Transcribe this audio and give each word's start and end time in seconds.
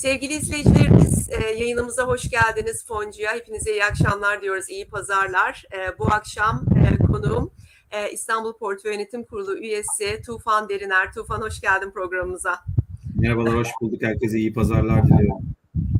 Sevgili 0.00 0.32
izleyicilerimiz, 0.32 1.30
e, 1.30 1.46
yayınımıza 1.46 2.06
hoş 2.06 2.30
geldiniz 2.30 2.86
Foncu'ya. 2.86 3.34
Hepinize 3.34 3.72
iyi 3.72 3.84
akşamlar 3.84 4.42
diyoruz, 4.42 4.70
iyi 4.70 4.88
pazarlar. 4.88 5.64
E, 5.72 5.98
bu 5.98 6.06
akşam 6.06 6.64
e, 6.76 7.06
konuğum 7.06 7.50
İstanbul 8.12 8.58
Portföy 8.58 8.92
Yönetim 8.92 9.24
Kurulu 9.24 9.58
üyesi 9.58 10.22
Tufan 10.26 10.68
Deriner. 10.68 11.12
Tufan 11.12 11.40
hoş 11.40 11.60
geldin 11.60 11.90
programımıza. 11.90 12.58
Merhabalar, 13.14 13.54
hoş 13.54 13.68
bulduk. 13.80 14.02
Herkese 14.02 14.38
iyi 14.38 14.52
pazarlar 14.52 15.06
diliyorum. 15.06 15.42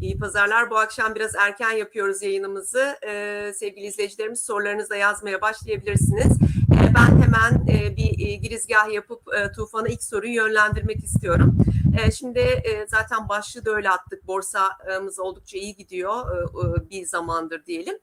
İyi 0.02 0.18
pazarlar. 0.18 0.70
Bu 0.70 0.78
akşam 0.78 1.14
biraz 1.14 1.34
erken 1.34 1.72
yapıyoruz 1.72 2.22
yayınımızı. 2.22 2.94
Ee, 3.06 3.52
sevgili 3.56 3.86
izleyicilerimiz 3.86 4.40
sorularınızı 4.40 4.90
da 4.90 4.96
yazmaya 4.96 5.40
başlayabilirsiniz. 5.40 6.38
Ee, 6.72 6.94
ben 6.94 7.22
hemen 7.22 7.66
e, 7.68 7.96
bir 7.96 8.28
e, 8.28 8.34
girizgah 8.34 8.92
yapıp 8.92 9.20
e, 9.34 9.52
Tufan'a 9.52 9.88
ilk 9.88 10.02
soruyu 10.02 10.34
yönlendirmek 10.34 11.04
istiyorum. 11.04 11.58
E, 11.98 12.10
şimdi 12.10 12.38
e, 12.38 12.86
zaten 12.88 13.28
başlığı 13.28 13.64
da 13.64 13.70
öyle 13.70 13.90
attık. 13.90 14.26
Borsamız 14.26 15.18
oldukça 15.18 15.58
iyi 15.58 15.76
gidiyor 15.76 16.14
e, 16.36 16.40
e, 16.40 16.90
bir 16.90 17.06
zamandır 17.06 17.66
diyelim. 17.66 17.94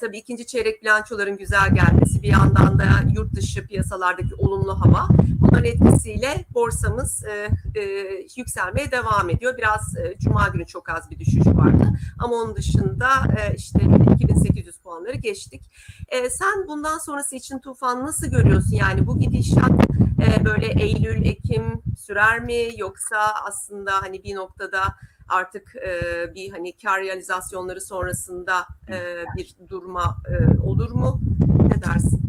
Tabii 0.00 0.18
ikinci 0.18 0.46
çeyrek 0.46 0.82
bilançoların 0.82 1.36
güzel 1.36 1.74
gelmesi 1.74 2.22
bir 2.22 2.28
yandan 2.28 2.78
da 2.78 2.84
yurt 3.14 3.34
dışı 3.34 3.66
piyasalardaki 3.66 4.34
olumlu 4.34 4.80
hava. 4.80 5.08
Bunların 5.40 5.64
etkisiyle 5.64 6.44
borsamız 6.50 7.24
yükselmeye 8.36 8.90
devam 8.90 9.30
ediyor. 9.30 9.56
Biraz 9.58 9.94
Cuma 10.18 10.48
günü 10.48 10.66
çok 10.66 10.88
az 10.88 11.10
bir 11.10 11.18
düşüş 11.18 11.46
vardı. 11.46 11.84
Ama 12.18 12.36
onun 12.36 12.56
dışında 12.56 13.08
işte 13.56 13.78
2800 14.14 14.78
puanları 14.78 15.16
geçtik. 15.16 15.70
Sen 16.30 16.68
bundan 16.68 16.98
sonrası 16.98 17.36
için 17.36 17.58
Tufan 17.58 18.06
nasıl 18.06 18.26
görüyorsun? 18.26 18.76
Yani 18.76 19.06
bu 19.06 19.18
gidişat 19.18 19.70
e, 20.22 20.44
böyle 20.44 20.66
Eylül, 20.82 21.24
Ekim 21.24 21.82
sürer 21.98 22.40
mi? 22.40 22.68
Yoksa 22.78 23.18
aslında 23.46 23.92
hani 24.02 24.24
bir 24.24 24.34
noktada 24.34 24.80
artık 25.28 25.76
e, 25.76 26.34
bir 26.34 26.50
hani 26.50 26.72
kar 26.76 27.02
realizasyonları 27.02 27.80
sonrasında 27.80 28.66
e, 28.88 29.24
bir 29.36 29.56
durma 29.68 30.16
e, 30.28 30.60
olur 30.60 30.90
mu? 30.90 31.20
Ne 31.74 31.82
dersin? 31.82 32.20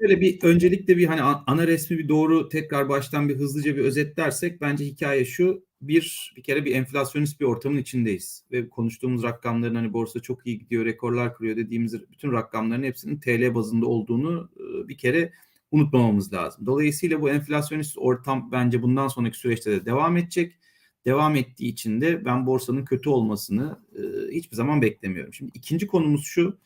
Şöyle 0.00 0.20
bir 0.20 0.42
öncelikle 0.42 0.96
bir 0.96 1.06
hani 1.06 1.22
ana 1.22 1.66
resmi 1.66 1.98
bir 1.98 2.08
doğru 2.08 2.48
tekrar 2.48 2.88
baştan 2.88 3.28
bir 3.28 3.38
hızlıca 3.38 3.76
bir 3.76 3.84
özetlersek 3.84 4.60
bence 4.60 4.84
hikaye 4.84 5.24
şu 5.24 5.64
bir 5.80 6.34
bir 6.36 6.42
kere 6.42 6.64
bir 6.64 6.74
enflasyonist 6.74 7.40
bir 7.40 7.44
ortamın 7.44 7.78
içindeyiz 7.78 8.44
ve 8.52 8.68
konuştuğumuz 8.68 9.22
rakamların 9.22 9.74
hani 9.74 9.92
borsa 9.92 10.20
çok 10.20 10.46
iyi 10.46 10.58
gidiyor 10.58 10.84
rekorlar 10.84 11.34
kırıyor 11.34 11.56
dediğimiz 11.56 12.10
bütün 12.10 12.32
rakamların 12.32 12.82
hepsinin 12.82 13.20
TL 13.20 13.54
bazında 13.54 13.86
olduğunu 13.86 14.50
bir 14.88 14.98
kere 14.98 15.32
unutmamamız 15.72 16.32
lazım. 16.32 16.66
Dolayısıyla 16.66 17.20
bu 17.20 17.30
enflasyonist 17.30 17.98
ortam 17.98 18.52
bence 18.52 18.82
bundan 18.82 19.08
sonraki 19.08 19.38
süreçte 19.38 19.70
de 19.70 19.86
devam 19.86 20.16
edecek. 20.16 20.58
Devam 21.06 21.36
ettiği 21.36 21.68
için 21.68 22.00
de 22.00 22.24
ben 22.24 22.46
borsanın 22.46 22.84
kötü 22.84 23.08
olmasını 23.08 23.78
e, 23.96 24.32
hiçbir 24.34 24.56
zaman 24.56 24.82
beklemiyorum. 24.82 25.34
Şimdi 25.34 25.52
ikinci 25.54 25.86
konumuz 25.86 26.24
şu. 26.24 26.58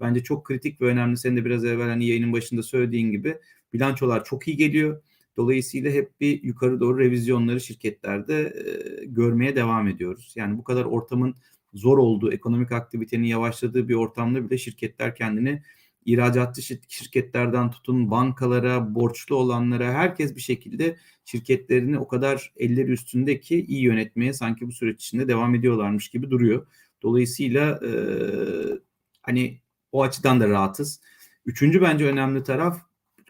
Bence 0.00 0.22
çok 0.22 0.44
kritik 0.44 0.80
ve 0.80 0.86
önemli. 0.86 1.16
Senin 1.16 1.36
de 1.36 1.44
biraz 1.44 1.64
evvel 1.64 1.88
hani 1.88 2.06
yayının 2.06 2.32
başında 2.32 2.62
söylediğin 2.62 3.10
gibi 3.10 3.38
bilançolar 3.72 4.24
çok 4.24 4.48
iyi 4.48 4.56
geliyor. 4.56 5.02
Dolayısıyla 5.36 5.90
hep 5.90 6.20
bir 6.20 6.42
yukarı 6.42 6.80
doğru 6.80 6.98
revizyonları 6.98 7.60
şirketlerde 7.60 8.40
e, 8.40 9.04
görmeye 9.04 9.56
devam 9.56 9.88
ediyoruz. 9.88 10.32
Yani 10.36 10.58
bu 10.58 10.64
kadar 10.64 10.84
ortamın 10.84 11.34
zor 11.74 11.98
olduğu, 11.98 12.32
ekonomik 12.32 12.72
aktivitenin 12.72 13.26
yavaşladığı 13.26 13.88
bir 13.88 13.94
ortamda 13.94 14.44
bile 14.44 14.58
şirketler 14.58 15.14
kendini 15.14 15.62
ihracatçı 16.04 16.62
şirketlerden 16.88 17.70
tutun 17.70 18.10
bankalara, 18.10 18.94
borçlu 18.94 19.36
olanlara 19.36 19.92
herkes 19.92 20.36
bir 20.36 20.40
şekilde 20.40 20.96
şirketlerini 21.24 21.98
o 21.98 22.08
kadar 22.08 22.52
elleri 22.56 22.90
üstünde 22.90 23.40
ki 23.40 23.64
iyi 23.68 23.82
yönetmeye 23.82 24.32
sanki 24.32 24.66
bu 24.66 24.72
süreç 24.72 25.04
içinde 25.04 25.28
devam 25.28 25.54
ediyorlarmış 25.54 26.08
gibi 26.08 26.30
duruyor. 26.30 26.66
Dolayısıyla 27.02 27.80
e, 27.86 27.92
hani 29.22 29.60
o 29.92 30.02
açıdan 30.02 30.40
da 30.40 30.48
rahatız. 30.48 31.00
Üçüncü 31.46 31.82
bence 31.82 32.04
önemli 32.04 32.42
taraf 32.42 32.80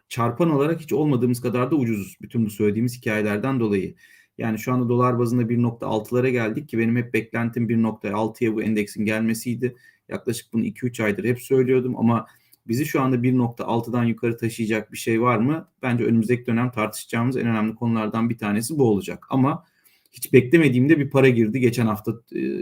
çarpan 0.08 0.50
olarak 0.50 0.80
hiç 0.80 0.92
olmadığımız 0.92 1.40
kadar 1.40 1.70
da 1.70 1.76
ucuzuz. 1.76 2.16
Bütün 2.22 2.46
bu 2.46 2.50
söylediğimiz 2.50 2.96
hikayelerden 2.96 3.60
dolayı. 3.60 3.94
Yani 4.38 4.58
şu 4.58 4.72
anda 4.72 4.88
dolar 4.88 5.18
bazında 5.18 5.42
1.6'lara 5.42 6.28
geldik 6.28 6.68
ki 6.68 6.78
benim 6.78 6.96
hep 6.96 7.14
beklentim 7.14 7.68
1.6'ya 7.68 8.54
bu 8.54 8.62
endeksin 8.62 9.04
gelmesiydi. 9.04 9.76
Yaklaşık 10.08 10.52
bunu 10.52 10.64
2-3 10.64 11.04
aydır 11.04 11.24
hep 11.24 11.40
söylüyordum 11.40 11.96
ama 11.96 12.26
bizi 12.66 12.86
şu 12.86 13.00
anda 13.02 13.16
1.6'dan 13.16 14.04
yukarı 14.04 14.36
taşıyacak 14.36 14.92
bir 14.92 14.96
şey 14.96 15.22
var 15.22 15.38
mı? 15.38 15.68
Bence 15.82 16.04
önümüzdeki 16.04 16.46
dönem 16.46 16.70
tartışacağımız 16.70 17.36
en 17.36 17.46
önemli 17.46 17.74
konulardan 17.74 18.30
bir 18.30 18.38
tanesi 18.38 18.78
bu 18.78 18.84
olacak. 18.84 19.26
Ama 19.30 19.64
hiç 20.12 20.32
beklemediğimde 20.32 20.98
bir 20.98 21.10
para 21.10 21.28
girdi 21.28 21.60
geçen 21.60 21.86
hafta 21.86 22.12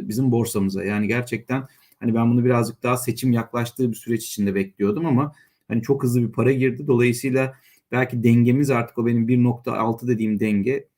bizim 0.09 0.33
borsamıza. 0.33 0.85
Yani 0.85 1.09
gerçekten 1.09 1.67
hani 2.01 2.15
ben 2.15 2.31
bunu 2.31 2.45
birazcık 2.45 2.83
daha 2.83 2.97
seçim 2.97 3.33
yaklaştığı 3.33 3.91
bir 3.91 3.97
süreç 3.97 4.27
içinde 4.27 4.55
bekliyordum 4.55 5.07
ama 5.07 5.33
hani 5.69 5.83
çok 5.83 6.03
hızlı 6.03 6.23
bir 6.23 6.33
para 6.33 6.53
girdi. 6.53 6.87
Dolayısıyla 6.87 7.55
belki 7.93 8.23
dengemiz 8.23 8.71
artık 8.71 8.99
o 8.99 9.07
benim 9.07 9.29
1.6 9.29 10.09
dediğim 10.09 10.41
denge 10.41 10.89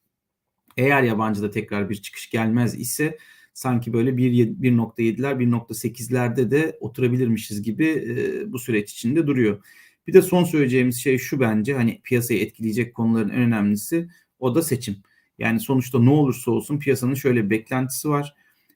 eğer 0.76 1.02
yabancıda 1.02 1.50
tekrar 1.50 1.90
bir 1.90 1.94
çıkış 1.94 2.30
gelmez 2.30 2.80
ise 2.80 3.18
sanki 3.54 3.92
böyle 3.92 4.10
1.7'ler 4.10 5.38
1.8'lerde 5.38 6.50
de 6.50 6.76
oturabilirmişiz 6.80 7.62
gibi 7.62 7.86
e, 7.86 8.52
bu 8.52 8.58
süreç 8.58 8.92
içinde 8.92 9.26
duruyor. 9.26 9.64
Bir 10.06 10.12
de 10.12 10.22
son 10.22 10.44
söyleyeceğimiz 10.44 10.96
şey 10.96 11.18
şu 11.18 11.40
bence 11.40 11.74
hani 11.74 12.00
piyasayı 12.04 12.40
etkileyecek 12.40 12.94
konuların 12.94 13.28
en 13.28 13.40
önemlisi 13.40 14.08
o 14.38 14.54
da 14.54 14.62
seçim. 14.62 14.96
Yani 15.38 15.60
sonuçta 15.60 15.98
ne 15.98 16.10
olursa 16.10 16.50
olsun 16.50 16.78
piyasanın 16.78 17.14
şöyle 17.14 17.44
bir 17.44 17.50
beklentisi 17.50 18.08
var. 18.08 18.34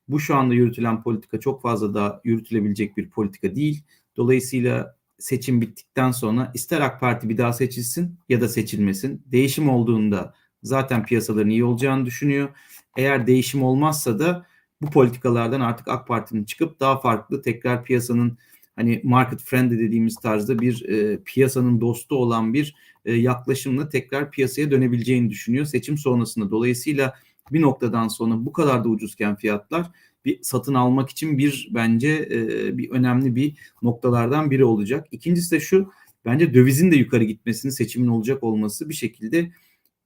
Bu 0.09 0.21
şu 0.21 0.37
anda 0.37 0.55
yürütülen 0.55 1.03
politika 1.03 1.41
çok 1.41 1.63
fazla 1.63 1.95
da 1.95 2.21
yürütülebilecek 2.25 2.97
bir 2.97 3.11
politika 3.11 3.57
değil. 3.57 3.83
Dolayısıyla 4.17 4.97
seçim 5.19 5.61
bittikten 5.61 6.11
sonra 6.11 6.51
ister 6.55 6.81
AK 6.81 7.01
Parti 7.01 7.29
bir 7.29 7.39
daha 7.39 7.53
seçilsin 7.53 8.19
ya 8.29 8.41
da 8.41 8.49
seçilmesin. 8.49 9.23
Değişim 9.27 9.69
olduğunda 9.69 10.35
zaten 10.63 11.05
piyasaların 11.05 11.51
iyi 11.51 11.65
olacağını 11.65 12.07
düşünüyor. 12.07 12.49
Eğer 12.97 13.27
değişim 13.27 13.63
olmazsa 13.63 14.19
da 14.19 14.47
bu 14.83 14.91
politikalardan 14.91 15.61
artık 15.61 15.89
AK 15.89 16.09
Parti'nin 16.09 16.45
çıkıp 16.45 16.81
daha 16.81 17.01
farklı 17.01 17.43
tekrar 17.43 17.85
piyasanın 17.85 18.39
hani 18.77 19.01
market 19.05 19.43
friendly 19.43 19.79
dediğimiz 19.79 20.17
tarzda 20.17 20.59
bir 20.59 20.89
e, 20.89 21.23
piyasanın 21.25 21.81
dostu 21.81 22.17
olan 22.17 22.55
bir 22.55 22.75
e, 23.05 23.13
yaklaşımla 23.13 23.89
tekrar 23.89 24.31
piyasaya 24.31 24.71
dönebileceğini 24.71 25.31
düşünüyor 25.31 25.65
seçim 25.67 25.99
sonrasında. 25.99 26.51
Dolayısıyla 26.51 27.15
bir 27.53 27.63
noktadan 27.63 28.09
sonra 28.09 28.47
bu 28.47 28.53
kadar 28.53 28.85
da 28.85 28.89
ucuzken 28.89 29.37
fiyatlar 29.37 29.91
bir 30.25 30.39
satın 30.43 30.75
almak 30.75 31.11
için 31.11 31.39
bir 31.39 31.69
bence 31.71 32.29
e, 32.31 32.79
bir 32.79 32.91
önemli 32.91 33.37
bir 33.37 33.55
noktalardan 33.83 34.51
biri 34.51 34.65
olacak. 34.65 35.07
İkincisi 35.13 35.51
de 35.51 35.61
şu 35.61 35.93
bence 36.25 36.55
dövizin 36.55 36.91
de 36.91 36.97
yukarı 36.97 37.25
gitmesini 37.25 37.73
seçimin 37.73 38.09
olacak 38.09 38.43
olması 38.43 38.89
bir 38.89 38.95
şekilde 38.95 39.51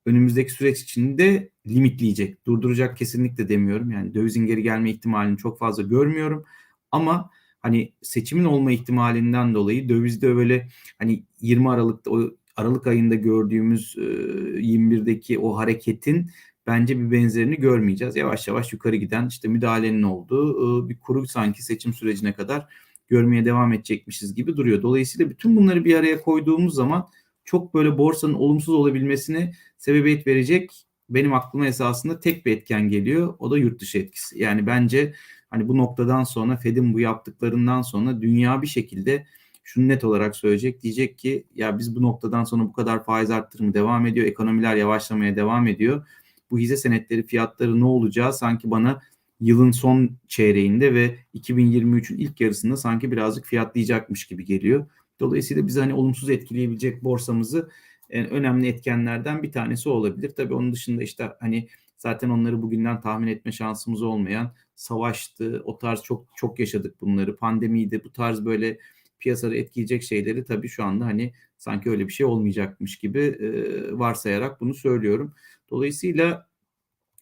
önümüzdeki 0.06 0.52
süreç 0.52 0.80
içinde 0.80 1.50
limitleyecek. 1.66 2.46
Durduracak 2.46 2.96
kesinlikle 2.96 3.48
demiyorum. 3.48 3.90
Yani 3.90 4.14
dövizin 4.14 4.46
geri 4.46 4.62
gelme 4.62 4.90
ihtimalini 4.90 5.36
çok 5.36 5.58
fazla 5.58 5.82
görmüyorum. 5.82 6.44
Ama 6.90 7.30
hani 7.60 7.92
seçimin 8.02 8.44
olma 8.44 8.72
ihtimalinden 8.72 9.54
dolayı 9.54 9.88
dövizde 9.88 10.36
böyle 10.36 10.68
hani 10.98 11.24
20 11.40 11.70
Aralık'ta 11.70 12.10
o 12.10 12.30
Aralık 12.56 12.86
ayında 12.86 13.14
gördüğümüz 13.14 13.96
e, 13.98 14.00
21'deki 14.00 15.38
o 15.38 15.56
hareketin 15.56 16.30
bence 16.66 16.98
bir 16.98 17.10
benzerini 17.10 17.56
görmeyeceğiz. 17.56 18.16
Yavaş 18.16 18.48
yavaş 18.48 18.72
yukarı 18.72 18.96
giden 18.96 19.28
işte 19.28 19.48
müdahalenin 19.48 20.02
olduğu 20.02 20.84
e, 20.84 20.88
bir 20.88 20.98
kuru 20.98 21.26
sanki 21.26 21.62
seçim 21.62 21.94
sürecine 21.94 22.32
kadar 22.32 22.66
görmeye 23.08 23.44
devam 23.44 23.72
edecekmişiz 23.72 24.34
gibi 24.34 24.56
duruyor. 24.56 24.82
Dolayısıyla 24.82 25.30
bütün 25.30 25.56
bunları 25.56 25.84
bir 25.84 25.94
araya 25.94 26.20
koyduğumuz 26.20 26.74
zaman 26.74 27.08
çok 27.44 27.74
böyle 27.74 27.98
borsanın 27.98 28.34
olumsuz 28.34 28.74
olabilmesine 28.74 29.52
sebebiyet 29.78 30.26
verecek 30.26 30.86
benim 31.10 31.34
aklıma 31.34 31.66
esasında 31.66 32.20
tek 32.20 32.46
bir 32.46 32.56
etken 32.56 32.88
geliyor. 32.88 33.34
O 33.38 33.50
da 33.50 33.58
yurt 33.58 33.80
dışı 33.80 33.98
etkisi. 33.98 34.38
Yani 34.38 34.66
bence 34.66 35.14
hani 35.50 35.68
bu 35.68 35.76
noktadan 35.76 36.24
sonra 36.24 36.56
Fed'in 36.56 36.94
bu 36.94 37.00
yaptıklarından 37.00 37.82
sonra 37.82 38.20
dünya 38.22 38.62
bir 38.62 38.66
şekilde 38.66 39.26
şunu 39.64 39.88
net 39.88 40.04
olarak 40.04 40.36
söyleyecek. 40.36 40.82
Diyecek 40.82 41.18
ki 41.18 41.44
ya 41.54 41.78
biz 41.78 41.96
bu 41.96 42.02
noktadan 42.02 42.44
sonra 42.44 42.64
bu 42.64 42.72
kadar 42.72 43.04
faiz 43.04 43.30
arttırımı 43.30 43.74
devam 43.74 44.06
ediyor. 44.06 44.26
Ekonomiler 44.26 44.76
yavaşlamaya 44.76 45.36
devam 45.36 45.66
ediyor. 45.66 46.06
Bu 46.50 46.58
hisse 46.58 46.76
senetleri 46.76 47.26
fiyatları 47.26 47.80
ne 47.80 47.84
olacağı 47.84 48.32
sanki 48.32 48.70
bana 48.70 49.00
yılın 49.40 49.70
son 49.70 50.10
çeyreğinde 50.28 50.94
ve 50.94 51.16
2023'ün 51.34 52.18
ilk 52.18 52.40
yarısında 52.40 52.76
sanki 52.76 53.12
birazcık 53.12 53.44
fiyatlayacakmış 53.44 54.26
gibi 54.26 54.44
geliyor. 54.44 54.86
Dolayısıyla 55.20 55.66
bizi 55.66 55.80
hani 55.80 55.94
olumsuz 55.94 56.30
etkileyebilecek 56.30 57.04
borsamızı 57.04 57.70
en 58.10 58.30
önemli 58.30 58.68
etkenlerden 58.68 59.42
bir 59.42 59.52
tanesi 59.52 59.88
olabilir. 59.88 60.30
Tabii 60.36 60.54
onun 60.54 60.72
dışında 60.72 61.02
işte 61.02 61.32
hani 61.40 61.68
zaten 61.96 62.30
onları 62.30 62.62
bugünden 62.62 63.00
tahmin 63.00 63.26
etme 63.26 63.52
şansımız 63.52 64.02
olmayan 64.02 64.52
savaştı, 64.74 65.62
o 65.64 65.78
tarz 65.78 66.02
çok 66.02 66.26
çok 66.36 66.58
yaşadık 66.58 67.00
bunları. 67.00 67.36
Pandemiydi, 67.36 68.04
bu 68.04 68.12
tarz 68.12 68.44
böyle 68.44 68.78
piyasaları 69.20 69.56
etkileyecek 69.56 70.02
şeyleri 70.02 70.44
tabii 70.44 70.68
şu 70.68 70.84
anda 70.84 71.04
hani 71.04 71.32
sanki 71.58 71.90
öyle 71.90 72.06
bir 72.08 72.12
şey 72.12 72.26
olmayacakmış 72.26 72.98
gibi 72.98 73.20
e, 73.20 73.98
varsayarak 73.98 74.60
bunu 74.60 74.74
söylüyorum. 74.74 75.34
Dolayısıyla 75.70 76.48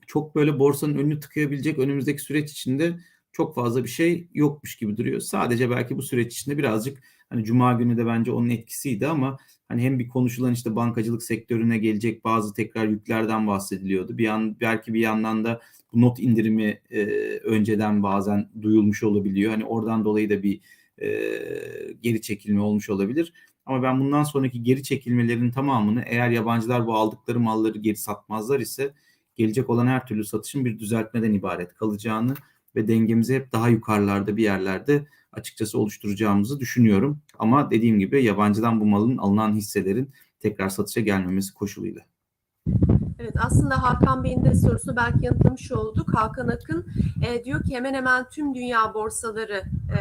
çok 0.07 0.35
böyle 0.35 0.59
borsanın 0.59 0.99
önünü 0.99 1.21
tıkayabilecek 1.21 1.79
önümüzdeki 1.79 2.23
süreç 2.23 2.53
içinde 2.53 2.99
çok 3.33 3.55
fazla 3.55 3.85
bir 3.85 3.89
şey 3.89 4.29
yokmuş 4.35 4.77
gibi 4.77 4.97
duruyor. 4.97 5.21
Sadece 5.21 5.71
belki 5.71 5.97
bu 5.97 6.03
süreç 6.03 6.33
içinde 6.33 6.59
birazcık 6.59 7.03
hani 7.31 7.45
cuma 7.45 7.73
günü 7.73 7.97
de 7.97 8.07
bence 8.07 8.33
onun 8.33 8.51
etkisiydi 8.51 9.07
ama 9.07 9.37
hani 9.69 9.83
hem 9.83 9.99
bir 9.99 10.09
konuşulan 10.09 10.53
işte 10.53 10.77
bankacılık 10.77 11.23
sektörüne 11.23 11.79
gelecek 11.79 12.25
bazı 12.25 12.55
tekrar 12.55 12.87
yüklerden 12.89 13.47
bahsediliyordu. 13.47 14.19
Bir 14.19 14.25
yan 14.25 14.61
belki 14.61 14.95
bir 14.95 15.01
yandan 15.01 15.45
da 15.45 15.61
bu 15.93 16.01
not 16.01 16.19
indirimi 16.21 16.81
e, 16.91 17.05
önceden 17.39 18.03
bazen 18.03 18.49
duyulmuş 18.63 19.03
olabiliyor. 19.03 19.53
Hani 19.53 19.65
oradan 19.65 20.05
dolayı 20.05 20.31
da 20.31 20.43
bir 20.43 20.61
e, 20.99 21.09
geri 22.03 22.23
çekilme 22.23 22.61
olmuş 22.61 22.91
olabilir. 22.91 23.33
Ama 23.67 23.83
ben 23.83 24.01
bundan 24.01 24.25
sonraki 24.25 24.63
geri 24.63 24.83
çekilmelerin 24.83 25.51
tamamını 25.51 26.03
eğer 26.07 26.31
yabancılar 26.31 26.87
bu 26.87 26.95
aldıkları 26.95 27.41
malları 27.41 27.79
geri 27.79 27.97
satmazlar 27.97 28.61
ise 28.61 28.95
gelecek 29.37 29.71
olan 29.71 29.87
her 29.87 30.07
türlü 30.07 30.25
satışın 30.25 30.65
bir 30.65 30.79
düzeltmeden 30.79 31.33
ibaret 31.33 31.75
kalacağını 31.75 32.35
ve 32.77 32.89
dengemizi 32.89 33.35
hep 33.35 33.53
daha 33.53 33.69
yukarılarda 33.69 34.37
bir 34.37 34.43
yerlerde 34.43 35.07
açıkçası 35.33 35.79
oluşturacağımızı 35.79 36.61
düşünüyorum. 36.61 37.21
Ama 37.39 37.71
dediğim 37.71 37.99
gibi 37.99 38.25
yabancıdan 38.25 38.81
bu 38.81 38.87
malın 38.87 39.17
alınan 39.17 39.55
hisselerin 39.55 40.11
tekrar 40.41 40.69
satışa 40.69 41.01
gelmemesi 41.01 41.55
koşuluyla. 41.55 42.03
Evet 43.19 43.35
aslında 43.41 43.83
Hakan 43.83 44.25
Bey'in 44.25 44.45
de 44.45 44.55
sorusunu 44.55 44.97
belki 44.97 45.27
yanıtlamış 45.27 45.73
olduk. 45.73 46.15
Hakan 46.15 46.49
Akın 46.49 46.87
e, 47.27 47.45
diyor 47.45 47.65
ki 47.65 47.75
hemen 47.75 47.95
hemen 47.95 48.29
tüm 48.29 48.55
dünya 48.55 48.95
borsaları 48.95 49.63
e, 49.97 49.99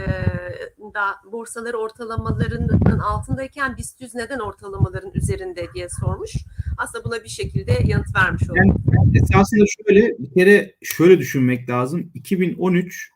da 0.93 1.31
borsaları 1.31 1.77
ortalamalarının 1.77 2.99
altındayken 2.99 3.77
BIST 3.77 4.01
100 4.01 4.15
neden 4.15 4.39
ortalamaların 4.39 5.11
üzerinde 5.13 5.67
diye 5.73 5.87
sormuş. 6.01 6.31
Aslında 6.77 7.05
buna 7.05 7.23
bir 7.23 7.29
şekilde 7.29 7.71
yanıt 7.85 8.15
vermiş 8.15 8.43
olduk. 8.43 8.57
Yani, 8.57 8.73
esasında 9.17 9.65
şöyle 9.67 10.17
bir 10.19 10.33
kere 10.33 10.75
şöyle 10.81 11.19
düşünmek 11.19 11.69
lazım. 11.69 12.11
2013 12.13 13.11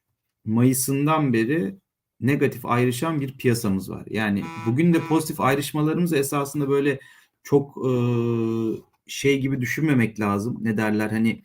Mayıs'ından 0.45 1.33
beri 1.33 1.75
negatif 2.21 2.65
ayrışan 2.65 3.21
bir 3.21 3.37
piyasamız 3.37 3.89
var. 3.89 4.03
Yani 4.09 4.43
bugün 4.65 4.93
de 4.93 4.99
pozitif 4.99 5.41
ayrışmalarımız 5.41 6.13
esasında 6.13 6.69
böyle 6.69 6.99
çok 7.43 7.77
e, 7.77 7.91
şey 9.07 9.41
gibi 9.41 9.61
düşünmemek 9.61 10.19
lazım. 10.19 10.57
Ne 10.61 10.77
derler 10.77 11.09
hani 11.09 11.43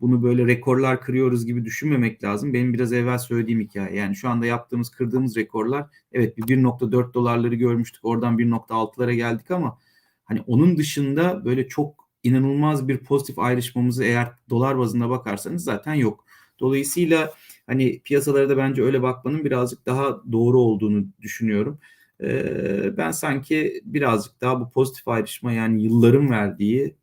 bunu 0.00 0.22
böyle 0.22 0.46
rekorlar 0.46 1.00
kırıyoruz 1.00 1.46
gibi 1.46 1.64
düşünmemek 1.64 2.24
lazım. 2.24 2.54
Benim 2.54 2.74
biraz 2.74 2.92
evvel 2.92 3.18
söylediğim 3.18 3.60
hikaye. 3.60 3.96
Yani 3.96 4.16
şu 4.16 4.28
anda 4.28 4.46
yaptığımız, 4.46 4.90
kırdığımız 4.90 5.36
rekorlar 5.36 5.86
evet 6.12 6.36
bir 6.36 6.42
1.4 6.42 7.14
dolarları 7.14 7.54
görmüştük. 7.54 8.04
Oradan 8.04 8.38
1.6'lara 8.38 9.12
geldik 9.12 9.50
ama 9.50 9.78
hani 10.24 10.40
onun 10.46 10.76
dışında 10.76 11.44
böyle 11.44 11.68
çok 11.68 12.08
inanılmaz 12.22 12.88
bir 12.88 12.98
pozitif 12.98 13.38
ayrışmamızı 13.38 14.04
eğer 14.04 14.32
dolar 14.50 14.78
bazında 14.78 15.10
bakarsanız 15.10 15.64
zaten 15.64 15.94
yok. 15.94 16.24
Dolayısıyla 16.60 17.32
hani 17.70 18.00
piyasalara 18.00 18.48
da 18.48 18.56
bence 18.56 18.82
öyle 18.82 19.02
bakmanın 19.02 19.44
birazcık 19.44 19.86
daha 19.86 20.22
doğru 20.32 20.60
olduğunu 20.60 21.04
düşünüyorum. 21.20 21.78
Ee, 22.22 22.96
ben 22.96 23.10
sanki 23.10 23.82
birazcık 23.84 24.40
daha 24.40 24.60
bu 24.60 24.70
pozitif 24.70 25.08
ayrışma 25.08 25.52
yani 25.52 25.82
yılların 25.82 26.30
verdiği 26.30 26.96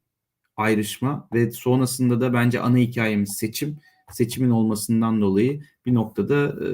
ayrışma 0.57 1.27
ve 1.33 1.51
sonrasında 1.51 2.21
da 2.21 2.33
bence 2.33 2.59
ana 2.59 2.77
hikayemiz 2.77 3.37
seçim. 3.37 3.77
Seçimin 4.11 4.49
olmasından 4.49 5.21
dolayı 5.21 5.61
bir 5.85 5.93
noktada 5.93 6.47
e, 6.47 6.67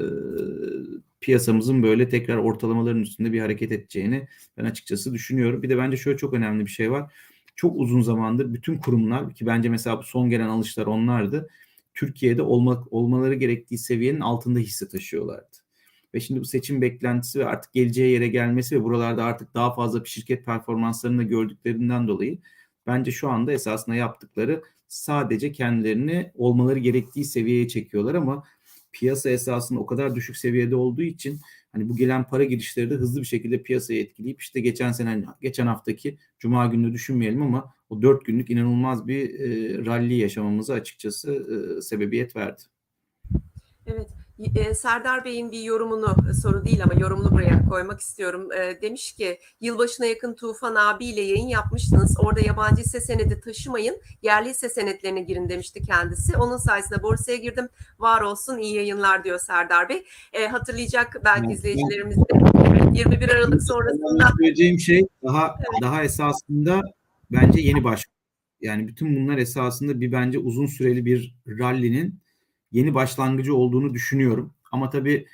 piyasamızın 1.22 1.84
böyle 1.84 2.10
tekrar 2.10 2.38
ortalamaların 2.38 3.02
üstünde 3.02 3.34
bir 3.34 3.40
hareket 3.40 3.72
edeceğini 3.72 4.28
ben 4.58 4.66
açıkçası 4.66 5.14
düşünüyorum. 5.14 5.64
Bir 5.64 5.70
de 5.70 5.78
bence 5.78 5.98
şöyle 5.98 6.18
çok 6.18 6.34
önemli 6.34 6.66
bir 6.66 6.72
şey 6.72 6.92
var. 6.92 7.14
Çok 7.56 7.76
uzun 7.80 8.02
zamandır 8.02 8.54
bütün 8.54 8.78
kurumlar 8.78 9.34
ki 9.34 9.46
bence 9.46 9.70
mesela 9.70 9.98
bu 9.98 10.04
son 10.04 10.30
gelen 10.30 10.48
alışlar 10.48 10.86
onlardı. 10.86 11.50
Türkiye'de 11.94 12.42
olmak 12.42 12.94
olmaları 12.94 13.34
gerektiği 13.34 13.78
seviyenin 13.78 14.20
altında 14.20 14.60
hisse 14.60 14.88
taşıyorlardı. 14.88 15.58
Ve 16.14 16.20
şimdi 16.20 16.40
bu 16.40 16.46
seçim 16.46 16.82
beklentisi 16.82 17.40
ve 17.40 17.46
artık 17.46 17.74
geleceği 17.74 18.14
yere 18.14 18.28
gelmesi 18.28 18.76
ve 18.76 18.84
buralarda 18.84 19.24
artık 19.24 19.54
daha 19.54 19.76
fazla 19.76 20.04
bir 20.04 20.10
şirket 20.10 20.46
performanslarını 20.46 21.18
da 21.18 21.24
gördüklerinden 21.24 22.08
dolayı 22.08 22.38
bence 22.88 23.12
şu 23.12 23.30
anda 23.30 23.52
esasında 23.52 23.96
yaptıkları 23.96 24.64
sadece 24.88 25.52
kendilerini 25.52 26.32
olmaları 26.36 26.80
gerektiği 26.80 27.26
seviyeye 27.26 27.68
çekiyorlar 27.68 28.16
ama 28.16 28.44
piyasa 28.92 29.30
esasında 29.30 29.80
o 29.80 29.86
kadar 29.86 30.16
düşük 30.16 30.38
seviyede 30.38 30.76
olduğu 30.76 31.02
için 31.02 31.40
hani 31.72 31.90
bu 31.90 31.96
gelen 31.96 32.24
para 32.28 32.44
girişleri 32.44 32.90
de 32.90 32.96
hızlı 32.96 33.22
bir 33.22 33.26
şekilde 33.26 33.64
piyasayı 33.64 34.02
etkileyip 34.02 34.42
işte 34.42 34.60
geçen 34.60 34.92
sene 34.92 35.26
geçen 35.42 35.68
haftaki 35.68 36.18
cuma 36.40 36.66
gününü 36.66 36.94
düşünmeyelim 36.94 37.42
ama 37.42 37.74
o 37.94 38.02
dört 38.02 38.26
günlük 38.26 38.50
inanılmaz 38.50 39.08
bir 39.08 39.40
e, 39.40 39.86
rally 39.86 40.14
yaşamamıza 40.14 40.74
açıkçası 40.74 41.32
e, 41.78 41.82
sebebiyet 41.82 42.36
verdi. 42.36 42.62
Evet. 43.88 44.08
E, 44.56 44.74
Serdar 44.74 45.26
Bey'in 45.26 45.52
bir 45.52 45.62
yorumunu 45.62 46.16
soru 46.42 46.66
değil 46.66 46.84
ama 46.84 46.94
yorumunu 46.94 47.32
buraya 47.32 47.66
koymak 47.70 48.00
istiyorum. 48.00 48.52
E, 48.52 48.82
demiş 48.82 49.14
ki 49.14 49.40
yılbaşına 49.62 50.06
yakın 50.06 50.34
Tufan 50.34 50.76
abiyle 50.76 51.22
yayın 51.22 51.48
yapmıştınız. 51.48 52.16
Orada 52.20 52.40
yabancı 52.40 52.76
hisse 52.76 53.02
senedi 53.02 53.42
taşımayın. 53.42 54.02
Yerli 54.22 54.50
hisse 54.50 54.70
senetlerine 54.70 55.22
girin 55.22 55.50
demişti 55.50 55.82
kendisi. 55.82 56.38
Onun 56.38 56.58
sayesinde 56.58 57.04
borsaya 57.04 57.38
girdim. 57.38 57.70
Var 58.00 58.22
olsun 58.22 58.58
iyi 58.58 58.76
yayınlar 58.76 59.24
diyor 59.24 59.40
Serdar 59.40 59.90
Bey. 59.90 60.04
E, 60.34 60.48
hatırlayacak 60.48 61.22
belki 61.26 61.46
evet. 61.46 61.58
izleyicilerimiz 61.58 62.18
de 62.18 63.00
21 63.00 63.30
Aralık 63.30 63.64
sonrasında. 63.64 64.30
Söyleyeceğim 64.38 64.80
şey 64.80 65.08
daha 65.24 65.56
evet. 65.58 65.82
daha 65.82 66.04
esasında 66.04 66.82
bence 67.34 67.62
yeni 67.62 67.84
baş. 67.84 68.06
Yani 68.62 68.88
bütün 68.88 69.16
bunlar 69.16 69.38
esasında 69.38 70.02
bir 70.02 70.12
bence 70.12 70.40
uzun 70.40 70.66
süreli 70.66 71.06
bir 71.06 71.36
rally'nin 71.48 72.20
yeni 72.72 72.94
başlangıcı 72.94 73.56
olduğunu 73.56 73.94
düşünüyorum. 73.94 74.54
Ama 74.72 74.90
tabii 74.90 75.28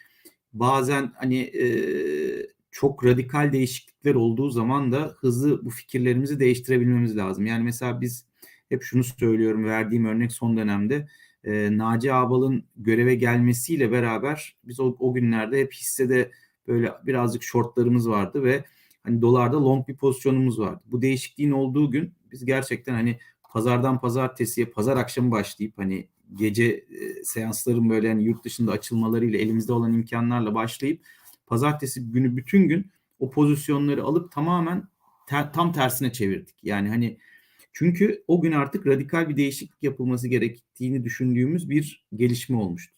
bazen 0.54 1.12
hani 1.16 1.40
e, 1.40 1.66
çok 2.72 3.06
radikal 3.06 3.54
değişiklikler 3.54 4.16
olduğu 4.16 4.50
zaman 4.50 4.92
da 4.92 5.16
hızlı 5.20 5.66
bu 5.66 5.70
fikirlerimizi 5.70 6.40
değiştirebilmemiz 6.40 7.18
lazım. 7.18 7.46
Yani 7.46 7.64
mesela 7.64 8.02
biz 8.02 8.26
hep 8.70 8.84
şunu 8.84 9.04
söylüyorum 9.04 9.66
verdiğim 9.66 10.06
örnek 10.06 10.32
son 10.32 10.58
dönemde 10.58 11.08
e, 11.44 11.78
Naci 11.78 12.14
Ağbal'ın 12.14 12.64
göreve 12.78 13.16
gelmesiyle 13.16 13.92
beraber 13.92 14.56
biz 14.64 14.80
o, 14.80 14.96
o 15.00 15.14
günlerde 15.14 15.60
hep 15.60 15.74
hissede 15.74 16.32
böyle 16.68 16.92
birazcık 17.06 17.44
shortlarımız 17.44 18.10
vardı 18.10 18.44
ve 18.44 18.64
hani 19.04 19.22
dolarda 19.22 19.64
long 19.64 19.88
bir 19.88 19.98
pozisyonumuz 19.98 20.60
vardı. 20.60 20.84
Bu 20.86 21.02
değişikliğin 21.02 21.52
olduğu 21.52 21.92
gün 21.92 22.14
biz 22.32 22.46
gerçekten 22.46 22.94
hani 22.94 23.20
pazardan 23.50 24.02
pazartesiye 24.02 24.68
pazar 24.68 24.98
akşamı 24.98 25.32
başlayıp 25.32 25.78
hani 25.78 26.08
gece 26.34 26.66
e, 26.66 27.24
seansların 27.24 27.90
böyle 27.90 28.08
yani 28.08 28.24
yurt 28.24 28.44
dışında 28.44 28.72
açılmalarıyla 28.72 29.40
elimizde 29.40 29.74
olan 29.74 29.94
imkanlarla 29.94 30.56
başlayıp 30.56 31.06
pazartesi 31.48 32.12
günü 32.12 32.38
bütün 32.38 32.68
gün 32.68 32.92
o 33.20 33.30
pozisyonları 33.30 34.04
alıp 34.04 34.32
tamamen 34.32 34.88
ter, 35.28 35.54
tam 35.54 35.74
tersine 35.74 36.12
çevirdik. 36.12 36.56
Yani 36.64 36.90
hani 36.90 37.18
çünkü 37.74 38.24
o 38.28 38.42
gün 38.42 38.52
artık 38.52 38.88
radikal 38.88 39.30
bir 39.30 39.38
değişiklik 39.38 39.84
yapılması 39.84 40.28
gerektiğini 40.28 41.04
düşündüğümüz 41.04 41.70
bir 41.70 42.06
gelişme 42.16 42.58
olmuştu. 42.58 42.96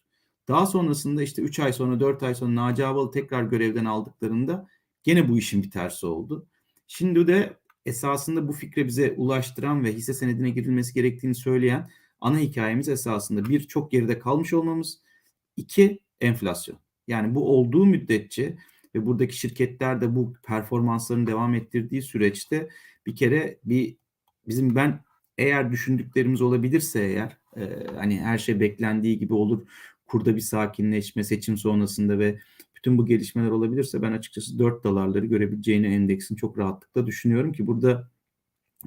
Daha 0.48 0.66
sonrasında 0.66 1.22
işte 1.22 1.42
3 1.42 1.60
ay 1.60 1.72
sonra 1.72 2.00
4 2.00 2.22
ay 2.22 2.34
sonra 2.34 2.54
Naci 2.54 2.86
Ağbal'ı 2.86 3.10
tekrar 3.10 3.42
görevden 3.42 3.84
aldıklarında 3.84 4.68
gene 5.02 5.28
bu 5.28 5.38
işin 5.38 5.62
bir 5.62 5.70
tersi 5.70 6.06
oldu. 6.06 6.46
Şimdi 6.86 7.26
de 7.26 7.56
esasında 7.86 8.48
bu 8.48 8.52
fikre 8.52 8.86
bize 8.86 9.14
ulaştıran 9.16 9.84
ve 9.84 9.92
hisse 9.92 10.14
senedine 10.14 10.50
girilmesi 10.50 10.94
gerektiğini 10.94 11.34
söyleyen 11.34 11.90
ana 12.20 12.38
hikayemiz 12.38 12.88
esasında 12.88 13.44
bir 13.44 13.60
çok 13.60 13.90
geride 13.90 14.18
kalmış 14.18 14.52
olmamız, 14.52 15.00
iki 15.56 16.00
enflasyon. 16.20 16.78
Yani 17.08 17.34
bu 17.34 17.56
olduğu 17.56 17.86
müddetçe 17.86 18.56
ve 18.94 19.06
buradaki 19.06 19.36
şirketler 19.36 20.00
de 20.00 20.14
bu 20.14 20.32
performanslarını 20.46 21.26
devam 21.26 21.54
ettirdiği 21.54 22.02
süreçte 22.02 22.68
bir 23.06 23.16
kere 23.16 23.58
bir 23.64 23.96
bizim 24.48 24.74
ben 24.74 25.04
eğer 25.38 25.72
düşündüklerimiz 25.72 26.42
olabilirse 26.42 27.00
eğer 27.00 27.38
e, 27.56 27.86
hani 27.96 28.20
her 28.20 28.38
şey 28.38 28.60
beklendiği 28.60 29.18
gibi 29.18 29.34
olur 29.34 29.66
kurda 30.06 30.36
bir 30.36 30.40
sakinleşme 30.40 31.24
seçim 31.24 31.56
sonrasında 31.56 32.18
ve 32.18 32.38
bütün 32.82 32.98
bu 32.98 33.06
gelişmeler 33.06 33.50
olabilirse 33.50 34.02
ben 34.02 34.12
açıkçası 34.12 34.58
4 34.58 34.84
dolarları 34.84 35.26
görebileceğini 35.26 35.86
endeksin 35.86 36.36
çok 36.36 36.58
rahatlıkla 36.58 37.06
düşünüyorum 37.06 37.52
ki 37.52 37.66
burada 37.66 38.08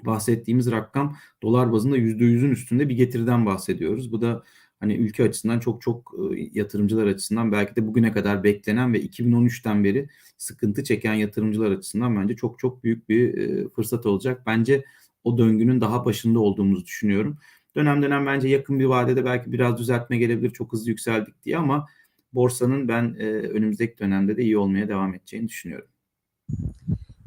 bahsettiğimiz 0.06 0.72
rakam 0.72 1.16
dolar 1.44 1.72
bazında 1.72 1.98
%100'ün 1.98 2.52
üstünde 2.52 2.90
bir 2.90 2.96
getiriden 2.96 3.46
bahsediyoruz. 3.46 4.12
Bu 4.12 4.22
da 4.22 4.44
hani 4.80 4.96
ülke 4.96 5.24
açısından 5.24 5.60
çok 5.60 5.82
çok 5.82 6.16
yatırımcılar 6.54 7.08
açısından 7.08 7.52
belki 7.52 7.76
de 7.76 7.88
bugüne 7.88 8.12
kadar 8.12 8.44
beklenen 8.44 8.94
ve 8.94 9.02
2013'ten 9.02 9.84
beri 9.84 10.10
sıkıntı 10.38 10.84
çeken 10.84 11.14
yatırımcılar 11.14 11.72
açısından 11.72 12.16
bence 12.16 12.36
çok 12.36 12.60
çok 12.60 12.84
büyük 12.84 13.10
bir 13.10 13.70
fırsat 13.70 14.06
olacak. 14.06 14.42
Bence 14.46 14.86
o 15.24 15.38
döngünün 15.38 15.82
daha 15.82 16.06
başında 16.06 16.40
olduğumuzu 16.40 16.86
düşünüyorum. 16.86 17.38
Dönem 17.76 18.04
dönem 18.04 18.26
bence 18.26 18.48
yakın 18.48 18.80
bir 18.80 18.86
vadede 18.86 19.26
belki 19.26 19.52
biraz 19.52 19.78
düzeltme 19.78 20.18
gelebilir 20.18 20.50
çok 20.50 20.74
hızlı 20.74 20.90
yükseldik 20.90 21.44
diye 21.44 21.58
ama 21.58 21.88
borsanın 22.36 22.88
ben 22.88 23.20
önümüzdeki 23.20 24.00
dönemde 24.00 24.38
de 24.38 24.44
iyi 24.44 24.58
olmaya 24.58 24.88
devam 24.88 25.14
edeceğini 25.14 25.48
düşünüyorum. 25.48 25.88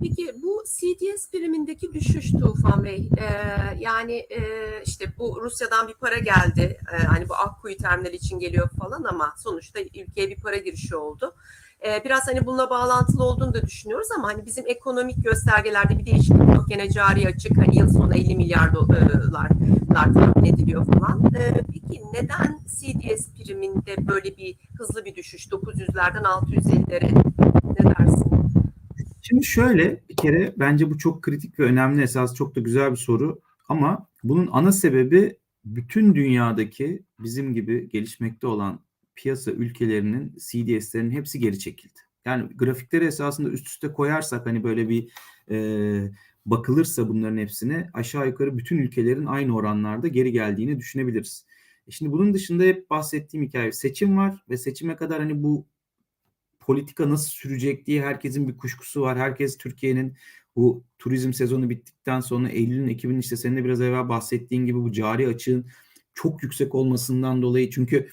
Peki 0.03 0.31
bu 0.43 0.63
CDS 0.67 1.31
primindeki 1.31 1.93
düşüş 1.93 2.33
Tufan 2.33 2.85
Bey, 2.85 3.11
e, 3.19 3.25
yani 3.79 4.13
e, 4.15 4.41
işte 4.87 5.05
bu 5.19 5.41
Rusya'dan 5.43 5.89
bir 5.89 5.95
para 5.95 6.19
geldi, 6.19 6.79
e, 6.93 6.97
hani 6.97 7.29
bu 7.29 7.35
Akkuyu 7.35 7.77
terminali 7.77 8.17
için 8.17 8.39
geliyor 8.39 8.69
falan 8.81 9.05
ama 9.05 9.35
sonuçta 9.39 9.81
ülkeye 9.81 10.29
bir 10.29 10.37
para 10.37 10.57
girişi 10.57 10.97
oldu. 10.97 11.35
E, 11.87 12.05
biraz 12.05 12.29
hani 12.29 12.47
bununla 12.47 12.71
bağlantılı 12.71 13.25
olduğunu 13.25 13.55
da 13.55 13.63
düşünüyoruz 13.63 14.09
ama 14.19 14.29
hani 14.29 14.47
bizim 14.47 14.65
ekonomik 14.67 15.25
göstergelerde 15.25 15.99
bir 15.99 16.07
değişiklik 16.07 16.55
yok. 16.55 16.69
Gene 16.69 16.91
cari 16.91 17.29
açık 17.29 17.59
hani 17.59 17.79
yıl 17.79 17.93
sonu 17.93 18.15
50 18.15 18.37
milyar 18.37 18.75
dolar 18.75 19.49
tahmin 20.05 20.55
ediliyor 20.55 20.87
falan. 20.87 21.25
E, 21.35 21.55
peki 21.73 22.03
neden 22.13 22.59
CDS 22.67 23.29
priminde 23.35 24.09
böyle 24.09 24.37
bir 24.37 24.57
hızlı 24.79 25.05
bir 25.05 25.15
düşüş 25.15 25.47
900'lerden 25.47 26.23
650'lere 26.23 27.13
ne 27.65 27.95
dersin? 27.99 28.29
Şimdi 29.23 29.45
şöyle 29.45 30.01
bir 30.09 30.17
kere 30.17 30.53
bence 30.57 30.91
bu 30.91 30.99
çok 30.99 31.23
kritik 31.23 31.59
ve 31.59 31.65
önemli 31.65 32.03
esas 32.03 32.35
çok 32.35 32.57
da 32.57 32.61
güzel 32.61 32.91
bir 32.91 32.97
soru 32.97 33.41
ama 33.69 34.07
bunun 34.25 34.49
ana 34.53 34.73
sebebi 34.73 35.37
bütün 35.65 36.15
dünyadaki 36.15 37.03
bizim 37.21 37.55
gibi 37.55 37.89
gelişmekte 37.89 38.47
olan 38.47 38.81
piyasa 39.15 39.51
ülkelerinin 39.51 40.33
CDS'lerinin 40.39 41.11
hepsi 41.11 41.39
geri 41.39 41.59
çekildi. 41.59 41.99
Yani 42.25 42.57
grafikleri 42.57 43.05
esasında 43.05 43.49
üst 43.49 43.67
üste 43.67 43.93
koyarsak 43.93 44.47
hani 44.47 44.65
böyle 44.65 44.89
bir 44.89 45.13
e, 45.51 45.57
bakılırsa 46.51 47.09
bunların 47.09 47.39
hepsine 47.39 47.91
aşağı 47.95 48.27
yukarı 48.27 48.59
bütün 48.59 48.79
ülkelerin 48.79 49.27
aynı 49.27 49.57
oranlarda 49.57 50.09
geri 50.09 50.33
geldiğini 50.33 50.79
düşünebiliriz. 50.79 51.47
E 51.87 51.91
şimdi 51.91 52.13
bunun 52.13 52.35
dışında 52.35 52.63
hep 52.63 52.91
bahsettiğim 52.91 53.47
hikaye 53.47 53.73
seçim 53.73 54.17
var 54.17 54.45
ve 54.51 54.57
seçime 54.57 54.97
kadar 54.97 55.19
hani 55.19 55.43
bu 55.43 55.67
politika 56.61 57.11
nasıl 57.11 57.29
sürecek 57.31 57.87
diye 57.87 58.03
herkesin 58.03 58.49
bir 58.49 58.57
kuşkusu 58.57 59.01
var. 59.01 59.19
Herkes 59.19 59.59
Türkiye'nin 59.59 60.17
bu 60.57 60.85
turizm 60.99 61.33
sezonu 61.33 61.71
bittikten 61.71 62.21
sonra 62.21 62.49
Eylül'ün, 62.49 62.89
Ekim'in 62.89 63.19
işte 63.19 63.37
senin 63.37 63.57
de 63.57 63.65
biraz 63.65 63.81
evvel 63.81 64.09
bahsettiğin 64.09 64.67
gibi 64.67 64.79
bu 64.79 64.93
cari 64.93 65.29
açığın 65.29 65.67
çok 66.15 66.43
yüksek 66.43 66.75
olmasından 66.75 67.43
dolayı 67.43 67.71
çünkü 67.71 68.09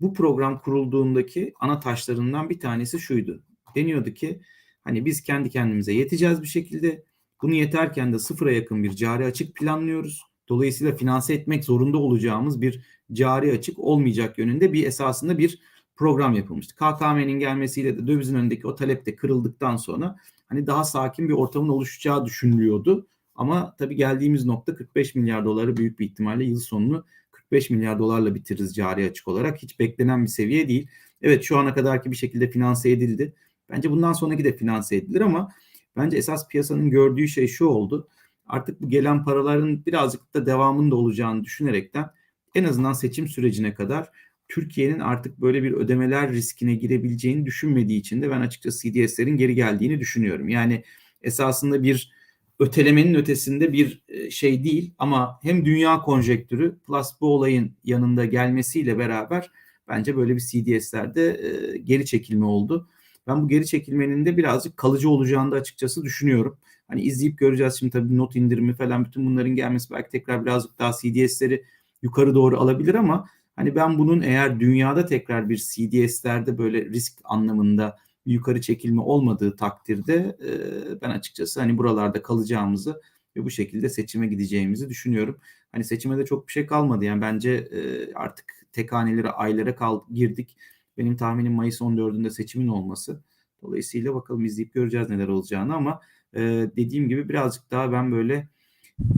bu 0.00 0.14
program 0.14 0.60
kurulduğundaki 0.60 1.54
ana 1.60 1.80
taşlarından 1.80 2.50
bir 2.50 2.60
tanesi 2.60 3.00
şuydu. 3.00 3.42
Deniyordu 3.76 4.10
ki 4.10 4.40
hani 4.84 5.04
biz 5.04 5.22
kendi 5.22 5.50
kendimize 5.50 5.92
yeteceğiz 5.92 6.42
bir 6.42 6.46
şekilde. 6.46 7.04
Bunu 7.42 7.54
yeterken 7.54 8.12
de 8.12 8.18
sıfıra 8.18 8.52
yakın 8.52 8.82
bir 8.82 8.90
cari 8.90 9.24
açık 9.24 9.54
planlıyoruz. 9.54 10.22
Dolayısıyla 10.48 10.96
finanse 10.96 11.34
etmek 11.34 11.64
zorunda 11.64 11.98
olacağımız 11.98 12.60
bir 12.60 12.86
cari 13.12 13.52
açık 13.52 13.78
olmayacak 13.78 14.38
yönünde 14.38 14.72
bir 14.72 14.86
esasında 14.86 15.38
bir 15.38 15.58
program 15.96 16.34
yapılmıştı. 16.34 16.74
KKM'nin 16.74 17.38
gelmesiyle 17.38 17.98
de 17.98 18.06
dövizin 18.06 18.34
önündeki 18.34 18.66
o 18.66 18.74
talep 18.74 19.06
de 19.06 19.16
kırıldıktan 19.16 19.76
sonra 19.76 20.16
hani 20.48 20.66
daha 20.66 20.84
sakin 20.84 21.28
bir 21.28 21.34
ortamın 21.34 21.68
oluşacağı 21.68 22.24
düşünülüyordu. 22.24 23.06
Ama 23.34 23.76
tabii 23.78 23.96
geldiğimiz 23.96 24.44
nokta 24.44 24.76
45 24.76 25.14
milyar 25.14 25.44
doları 25.44 25.76
büyük 25.76 25.98
bir 25.98 26.06
ihtimalle 26.06 26.44
yıl 26.44 26.60
sonunu 26.60 27.04
45 27.30 27.70
milyar 27.70 27.98
dolarla 27.98 28.34
bitiririz 28.34 28.74
cari 28.74 29.10
açık 29.10 29.28
olarak. 29.28 29.62
Hiç 29.62 29.80
beklenen 29.80 30.22
bir 30.22 30.28
seviye 30.28 30.68
değil. 30.68 30.88
Evet 31.22 31.44
şu 31.44 31.58
ana 31.58 31.74
kadarki 31.74 32.10
bir 32.10 32.16
şekilde 32.16 32.50
finanse 32.50 32.90
edildi. 32.90 33.34
Bence 33.70 33.90
bundan 33.90 34.12
sonraki 34.12 34.44
de 34.44 34.56
finanse 34.56 34.96
edilir 34.96 35.20
ama 35.20 35.48
bence 35.96 36.16
esas 36.16 36.48
piyasanın 36.48 36.90
gördüğü 36.90 37.28
şey 37.28 37.48
şu 37.48 37.66
oldu. 37.66 38.08
Artık 38.46 38.80
bu 38.80 38.88
gelen 38.88 39.24
paraların 39.24 39.86
birazcık 39.86 40.34
da 40.34 40.46
devamında 40.46 40.96
olacağını 40.96 41.44
düşünerekten 41.44 42.10
en 42.54 42.64
azından 42.64 42.92
seçim 42.92 43.28
sürecine 43.28 43.74
kadar 43.74 44.10
Türkiye'nin 44.48 45.00
artık 45.00 45.40
böyle 45.40 45.62
bir 45.62 45.72
ödemeler 45.72 46.32
riskine 46.32 46.74
girebileceğini 46.74 47.46
düşünmediği 47.46 48.00
için 48.00 48.22
de 48.22 48.30
ben 48.30 48.40
açıkçası 48.40 48.92
CDS'lerin 48.92 49.36
geri 49.36 49.54
geldiğini 49.54 50.00
düşünüyorum. 50.00 50.48
Yani 50.48 50.84
esasında 51.22 51.82
bir 51.82 52.12
ötelemenin 52.58 53.14
ötesinde 53.14 53.72
bir 53.72 54.02
şey 54.30 54.64
değil 54.64 54.94
ama 54.98 55.38
hem 55.42 55.64
dünya 55.64 55.98
konjektürü 55.98 56.78
plus 56.86 57.08
bu 57.20 57.34
olayın 57.34 57.76
yanında 57.84 58.24
gelmesiyle 58.24 58.98
beraber 58.98 59.50
bence 59.88 60.16
böyle 60.16 60.34
bir 60.34 60.40
CDS'lerde 60.40 61.40
geri 61.84 62.06
çekilme 62.06 62.46
oldu. 62.46 62.88
Ben 63.26 63.42
bu 63.42 63.48
geri 63.48 63.66
çekilmenin 63.66 64.26
de 64.26 64.36
birazcık 64.36 64.76
kalıcı 64.76 65.10
olacağını 65.10 65.52
da 65.52 65.56
açıkçası 65.56 66.04
düşünüyorum. 66.04 66.58
Hani 66.88 67.02
izleyip 67.02 67.38
göreceğiz 67.38 67.74
şimdi 67.78 67.92
tabii 67.92 68.16
not 68.16 68.36
indirimi 68.36 68.74
falan 68.74 69.04
bütün 69.04 69.26
bunların 69.26 69.56
gelmesi 69.56 69.90
belki 69.90 70.10
tekrar 70.10 70.44
birazcık 70.44 70.78
daha 70.78 70.92
CDS'leri 70.92 71.64
yukarı 72.02 72.34
doğru 72.34 72.60
alabilir 72.60 72.94
ama 72.94 73.26
Hani 73.56 73.74
ben 73.74 73.98
bunun 73.98 74.20
eğer 74.22 74.60
dünyada 74.60 75.06
tekrar 75.06 75.48
bir 75.48 75.56
CDS'lerde 75.56 76.58
böyle 76.58 76.84
risk 76.84 77.18
anlamında 77.24 77.98
yukarı 78.26 78.60
çekilme 78.60 79.00
olmadığı 79.02 79.56
takdirde 79.56 80.36
e, 80.42 81.00
ben 81.02 81.10
açıkçası 81.10 81.60
hani 81.60 81.78
buralarda 81.78 82.22
kalacağımızı 82.22 83.00
ve 83.36 83.44
bu 83.44 83.50
şekilde 83.50 83.88
seçime 83.88 84.26
gideceğimizi 84.26 84.88
düşünüyorum. 84.88 85.38
Hani 85.72 85.84
seçime 85.84 86.18
de 86.18 86.24
çok 86.24 86.46
bir 86.46 86.52
şey 86.52 86.66
kalmadı 86.66 87.04
yani 87.04 87.20
bence 87.20 87.50
e, 87.52 88.12
artık 88.14 88.46
tek 88.72 88.92
hanelere 88.92 89.30
aylara 89.30 89.76
kal 89.76 90.00
girdik. 90.12 90.56
Benim 90.98 91.16
tahminim 91.16 91.52
Mayıs 91.52 91.80
14'ünde 91.80 92.30
seçimin 92.30 92.68
olması. 92.68 93.22
Dolayısıyla 93.62 94.14
bakalım 94.14 94.44
izleyip 94.44 94.74
göreceğiz 94.74 95.10
neler 95.10 95.28
olacağını 95.28 95.74
ama 95.74 96.00
e, 96.34 96.40
dediğim 96.76 97.08
gibi 97.08 97.28
birazcık 97.28 97.70
daha 97.70 97.92
ben 97.92 98.12
böyle 98.12 98.48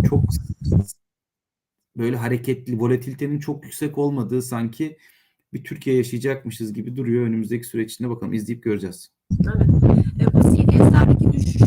çok 0.08 0.24
böyle 1.96 2.16
hareketli, 2.16 2.80
volatilitenin 2.80 3.38
çok 3.38 3.64
yüksek 3.64 3.98
olmadığı 3.98 4.42
sanki 4.42 4.96
bir 5.52 5.64
Türkiye 5.64 5.96
yaşayacakmışız 5.96 6.72
gibi 6.72 6.96
duruyor 6.96 7.26
önümüzdeki 7.26 7.66
süreç 7.66 7.92
içinde 7.92 8.10
bakalım 8.10 8.32
izleyip 8.32 8.62
göreceğiz. 8.62 9.10
Evet. 9.44 9.68
E, 10.20 10.32
bu 10.32 10.40
CDS'lerdeki 10.40 11.32
düşüşü 11.32 11.64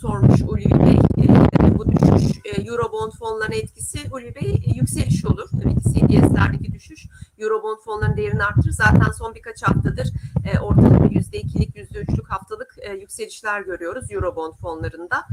sormuş 0.00 0.42
Ulvi 0.42 0.86
Bey. 0.86 0.98
E, 1.24 1.78
bu 1.78 1.92
düşüş 1.92 2.36
e, 2.36 2.50
Eurobond 2.68 3.12
fonlarına 3.12 3.54
etkisi 3.54 3.98
Ulvi 4.12 4.34
Bey 4.34 4.62
yükseliş 4.74 5.24
olur. 5.24 5.48
Tabii 5.62 5.74
ki 5.74 5.80
CDS'lerdeki 5.82 6.72
düşüş 6.72 7.06
Eurobond 7.38 7.78
fonlarının 7.84 8.16
değerini 8.16 8.44
arttırır. 8.44 8.72
Zaten 8.72 9.10
son 9.18 9.34
birkaç 9.34 9.62
haftadır 9.62 10.08
e, 10.44 10.58
ortalama 10.58 11.06
%2'lik, 11.06 11.76
%3'lük 11.76 12.28
haftalık 12.28 12.74
e, 12.78 12.92
yükselişler 12.92 13.60
görüyoruz 13.60 14.04
Eurobond 14.10 14.52
fonlarında 14.52 15.24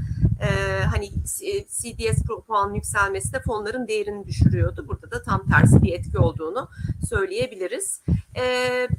e, 0.41 0.83
hani 0.83 1.09
CDS 1.67 2.23
puan 2.47 2.73
yükselmesi 2.73 3.33
de 3.33 3.39
fonların 3.39 3.87
değerini 3.87 4.27
düşürüyordu. 4.27 4.87
Burada 4.87 5.11
da 5.11 5.23
tam 5.23 5.47
tersi 5.47 5.83
bir 5.83 5.93
etki 5.93 6.17
olduğunu 6.17 6.69
söyleyebiliriz. 7.09 8.03
E, 8.35 8.43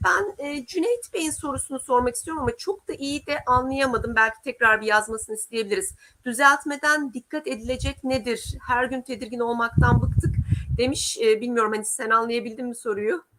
ben 0.05 0.47
e, 0.47 0.67
Cüneyt 0.67 1.15
Bey'in 1.15 1.31
sorusunu 1.31 1.81
sormak 1.81 2.15
istiyorum 2.15 2.43
ama 2.43 2.57
çok 2.57 2.89
da 2.89 2.93
iyi 2.93 3.27
de 3.27 3.39
anlayamadım. 3.47 4.17
Belki 4.17 4.37
tekrar 4.45 4.81
bir 4.81 4.87
yazmasını 4.87 5.37
isteyebiliriz. 5.37 5.95
Düzeltmeden 6.25 7.13
dikkat 7.13 7.47
edilecek 7.47 8.05
nedir? 8.05 8.59
Her 8.67 8.85
gün 8.85 9.03
tedirgin 9.03 9.41
olmaktan 9.41 10.03
bıktık 10.03 10.35
demiş. 10.79 11.19
E, 11.23 11.41
bilmiyorum 11.41 11.73
hani 11.75 11.85
sen 11.85 12.11
anlayabildin 12.11 12.67
mi 12.67 12.77
soruyu? 12.77 13.30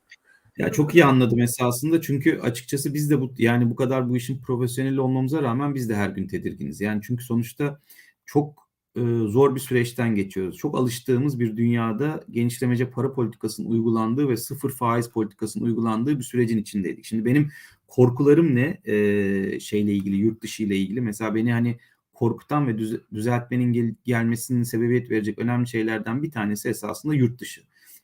Ya 0.58 0.72
çok 0.72 0.96
iyi 0.96 1.06
anladım 1.06 1.40
esasında 1.40 2.02
çünkü 2.02 2.40
açıkçası 2.40 2.94
biz 2.94 3.10
de 3.10 3.22
bu 3.22 3.34
yani 3.38 3.70
bu 3.70 3.76
kadar 3.76 4.10
bu 4.10 4.18
işin 4.18 4.42
profesyonel 4.42 4.98
olmamıza 4.98 5.42
rağmen 5.42 5.76
biz 5.76 5.90
de 5.90 5.96
her 5.96 6.10
gün 6.10 6.28
tedirginiz. 6.28 6.82
Yani 6.82 7.02
çünkü 7.04 7.24
sonuçta 7.24 7.80
çok 8.26 8.70
e, 8.96 9.00
zor 9.28 9.56
bir 9.56 9.60
süreçten 9.60 10.16
geçiyoruz. 10.16 10.58
Çok 10.58 10.78
alıştığımız 10.78 11.40
bir 11.40 11.58
dünyada 11.58 12.24
genişlemece 12.32 12.90
para 12.90 13.14
politikasının 13.14 13.68
uygulandığı 13.70 14.30
ve 14.30 14.38
sıfır 14.38 14.70
faiz 14.72 15.08
politikasının 15.10 15.64
uygulandığı 15.66 16.20
bir 16.20 16.24
sürecin 16.24 16.58
içindeydik. 16.58 17.06
Şimdi 17.06 17.26
benim 17.26 17.50
korkularım 17.88 18.56
ne 18.56 18.82
e, 18.86 19.60
şeyle 19.60 19.94
ilgili, 19.94 20.16
yurt 20.16 20.42
dışı 20.44 20.64
ile 20.64 20.78
ilgili. 20.78 21.02
Mesela 21.02 21.36
beni 21.36 21.52
hani 21.54 21.78
korkutan 22.14 22.68
ve 22.68 22.78
düz, 22.78 23.00
düzeltmenin 23.14 23.74
gel, 23.74 23.96
gelmesinin 24.06 24.64
sebebiyet 24.64 25.12
verecek 25.12 25.40
önemli 25.40 25.68
şeylerden 25.68 26.24
bir 26.24 26.32
tanesi 26.32 26.70
esasında 26.70 27.14
yurt 27.14 27.40
dışı. 27.40 27.62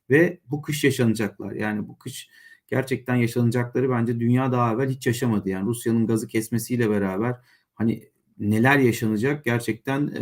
Ve 0.10 0.40
bu 0.50 0.62
kış 0.62 0.84
yaşanacaklar. 0.84 1.52
Yani 1.52 1.88
bu 1.88 1.98
kış 1.98 2.30
gerçekten 2.68 3.16
yaşanacakları 3.16 3.90
bence 3.90 4.20
dünya 4.20 4.52
daha 4.52 4.74
evvel 4.74 4.90
hiç 4.90 5.08
yaşamadı. 5.08 5.50
Yani 5.50 5.68
Rusya'nın 5.68 6.08
gazı 6.08 6.28
kesmesiyle 6.28 6.90
beraber 6.90 7.36
hani 7.76 8.04
neler 8.40 8.80
yaşanacak 8.80 9.46
gerçekten 9.46 10.08
e, 10.08 10.22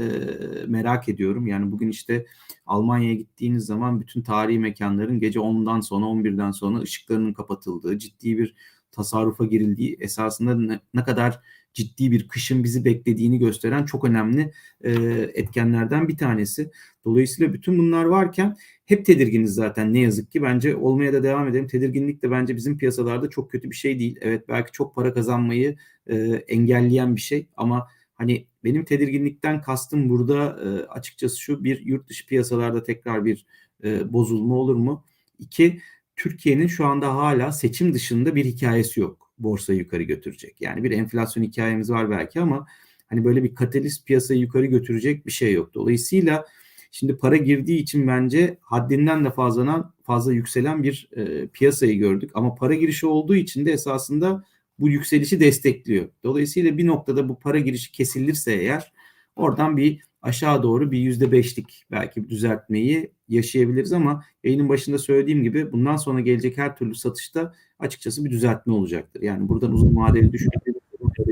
merak 0.67 1.09
ediyorum. 1.09 1.47
Yani 1.47 1.71
bugün 1.71 1.89
işte 1.89 2.25
Almanya'ya 2.65 3.13
gittiğiniz 3.13 3.65
zaman 3.65 4.01
bütün 4.01 4.21
tarihi 4.21 4.59
mekanların 4.59 5.19
gece 5.19 5.39
10'dan 5.39 5.79
sonra 5.79 6.05
11'den 6.05 6.51
sonra 6.51 6.79
ışıklarının 6.79 7.33
kapatıldığı, 7.33 7.97
ciddi 7.97 8.37
bir 8.37 8.55
tasarrufa 8.91 9.45
girildiği 9.45 9.97
esasında 9.99 10.55
ne, 10.55 10.79
ne 10.93 11.03
kadar 11.03 11.41
ciddi 11.75 12.11
bir 12.11 12.27
kışın 12.27 12.63
bizi 12.63 12.85
beklediğini 12.85 13.39
gösteren 13.39 13.85
çok 13.85 14.05
önemli 14.05 14.51
e, 14.83 14.91
etkenlerden 15.33 16.07
bir 16.07 16.17
tanesi. 16.17 16.71
Dolayısıyla 17.05 17.53
bütün 17.53 17.77
bunlar 17.77 18.05
varken 18.05 18.57
hep 18.85 19.05
tedirginiz 19.05 19.53
zaten 19.53 19.93
ne 19.93 19.99
yazık 19.99 20.31
ki. 20.31 20.41
Bence 20.41 20.75
olmaya 20.75 21.13
da 21.13 21.23
devam 21.23 21.47
edelim. 21.47 21.67
Tedirginlik 21.67 22.23
de 22.23 22.31
bence 22.31 22.55
bizim 22.55 22.77
piyasalarda 22.77 23.29
çok 23.29 23.51
kötü 23.51 23.69
bir 23.69 23.75
şey 23.75 23.99
değil. 23.99 24.17
Evet 24.21 24.47
belki 24.49 24.71
çok 24.71 24.95
para 24.95 25.13
kazanmayı 25.13 25.75
e, 26.07 26.15
engelleyen 26.47 27.15
bir 27.15 27.21
şey 27.21 27.47
ama 27.57 27.87
hani 28.13 28.47
benim 28.63 28.85
tedirginlikten 28.85 29.61
kastım 29.61 30.09
burada 30.09 30.59
e, 30.63 30.87
açıkçası 30.87 31.41
şu 31.41 31.63
bir 31.63 31.85
yurt 31.85 32.09
dışı 32.09 32.27
piyasalarda 32.27 32.83
tekrar 32.83 33.25
bir 33.25 33.45
e, 33.83 34.13
bozulma 34.13 34.55
olur 34.55 34.75
mu? 34.75 35.03
İki 35.39 35.79
Türkiye'nin 36.15 36.67
şu 36.67 36.85
anda 36.85 37.15
hala 37.15 37.51
seçim 37.51 37.93
dışında 37.93 38.35
bir 38.35 38.45
hikayesi 38.45 38.99
yok 38.99 39.24
borsayı 39.37 39.79
yukarı 39.79 40.03
götürecek. 40.03 40.61
Yani 40.61 40.83
bir 40.83 40.91
enflasyon 40.91 41.43
hikayemiz 41.43 41.89
var 41.89 42.09
belki 42.09 42.39
ama 42.39 42.67
hani 43.07 43.25
böyle 43.25 43.43
bir 43.43 43.55
katalist 43.55 44.05
piyasayı 44.05 44.39
yukarı 44.39 44.65
götürecek 44.65 45.25
bir 45.25 45.31
şey 45.31 45.53
yok. 45.53 45.73
Dolayısıyla 45.73 46.45
şimdi 46.91 47.17
para 47.17 47.37
girdiği 47.37 47.79
için 47.79 48.07
bence 48.07 48.57
haddinden 48.61 49.25
de 49.25 49.31
fazladan 49.31 49.93
fazla 50.03 50.33
yükselen 50.33 50.83
bir 50.83 51.09
e, 51.15 51.47
piyasayı 51.47 51.97
gördük. 51.97 52.31
Ama 52.33 52.55
para 52.55 52.73
girişi 52.73 53.07
olduğu 53.07 53.35
için 53.35 53.65
de 53.65 53.71
esasında 53.71 54.43
bu 54.79 54.89
yükselişi 54.89 55.39
destekliyor. 55.39 56.09
Dolayısıyla 56.23 56.77
bir 56.77 56.87
noktada 56.87 57.29
bu 57.29 57.39
para 57.39 57.59
girişi 57.59 57.91
kesilirse 57.91 58.53
eğer 58.53 58.93
oradan 59.35 59.77
bir 59.77 60.01
aşağı 60.21 60.63
doğru 60.63 60.91
bir 60.91 60.99
yüzde 60.99 61.31
beşlik 61.31 61.85
belki 61.91 62.29
düzeltmeyi 62.29 63.11
yaşayabiliriz 63.27 63.93
ama 63.93 64.23
yayının 64.43 64.69
başında 64.69 64.97
söylediğim 64.97 65.43
gibi 65.43 65.71
bundan 65.71 65.95
sonra 65.95 66.19
gelecek 66.19 66.57
her 66.57 66.75
türlü 66.75 66.95
satışta 66.95 67.53
açıkçası 67.79 68.25
bir 68.25 68.29
düzeltme 68.29 68.73
olacaktır. 68.73 69.21
Yani 69.21 69.49
buradan 69.49 69.73
uzun 69.73 69.95
vadeli 69.95 70.33
düşündüğümüz 70.33 70.81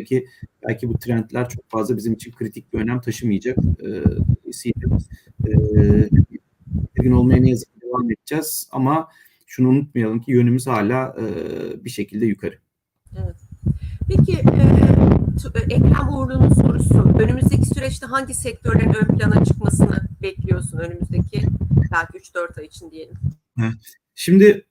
buradaki 0.03 0.27
belki 0.67 0.89
bu 0.89 0.99
trendler 0.99 1.49
çok 1.49 1.69
fazla 1.69 1.97
bizim 1.97 2.13
için 2.13 2.31
kritik 2.31 2.73
bir 2.73 2.79
önem 2.79 3.01
taşımayacak. 3.01 3.57
Dolayısıyla 3.57 4.97
bir 6.95 7.03
gün 7.03 7.11
olmaya 7.11 7.41
ne 7.41 7.49
yazık 7.49 7.73
ki 7.73 7.81
devam 7.81 8.11
edeceğiz 8.11 8.67
ama 8.71 9.07
şunu 9.47 9.69
unutmayalım 9.69 10.21
ki 10.21 10.31
yönümüz 10.31 10.67
hala 10.67 11.17
bir 11.85 11.89
şekilde 11.89 12.25
yukarı. 12.25 12.57
Evet. 13.17 13.35
Peki 14.07 14.33
e, 14.33 15.12
Ekrem 15.69 16.09
Uğurlu'nun 16.09 16.53
sorusu. 16.53 17.13
Önümüzdeki 17.19 17.65
süreçte 17.65 18.05
hangi 18.05 18.33
sektörlerin 18.33 18.93
ön 18.93 19.17
plana 19.17 19.45
çıkmasını 19.45 19.97
bekliyorsun 20.21 20.77
önümüzdeki 20.77 21.41
belki 21.91 22.17
3-4 22.17 22.59
ay 22.59 22.65
için 22.65 22.91
diyelim? 22.91 23.15
Şimdi 24.15 24.65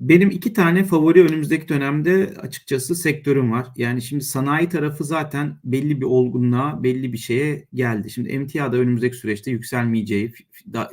benim 0.00 0.30
iki 0.30 0.52
tane 0.52 0.84
favori 0.84 1.22
önümüzdeki 1.22 1.68
dönemde 1.68 2.34
açıkçası 2.40 2.94
sektörüm 2.94 3.52
var. 3.52 3.66
Yani 3.76 4.02
şimdi 4.02 4.24
sanayi 4.24 4.68
tarafı 4.68 5.04
zaten 5.04 5.56
belli 5.64 6.00
bir 6.00 6.06
olgunluğa, 6.06 6.82
belli 6.82 7.12
bir 7.12 7.18
şeye 7.18 7.66
geldi. 7.74 8.10
Şimdi 8.10 8.28
emtiada 8.28 8.76
önümüzdeki 8.76 9.16
süreçte 9.16 9.50
yükselmeyeceği 9.50 10.34
da, 10.72 10.90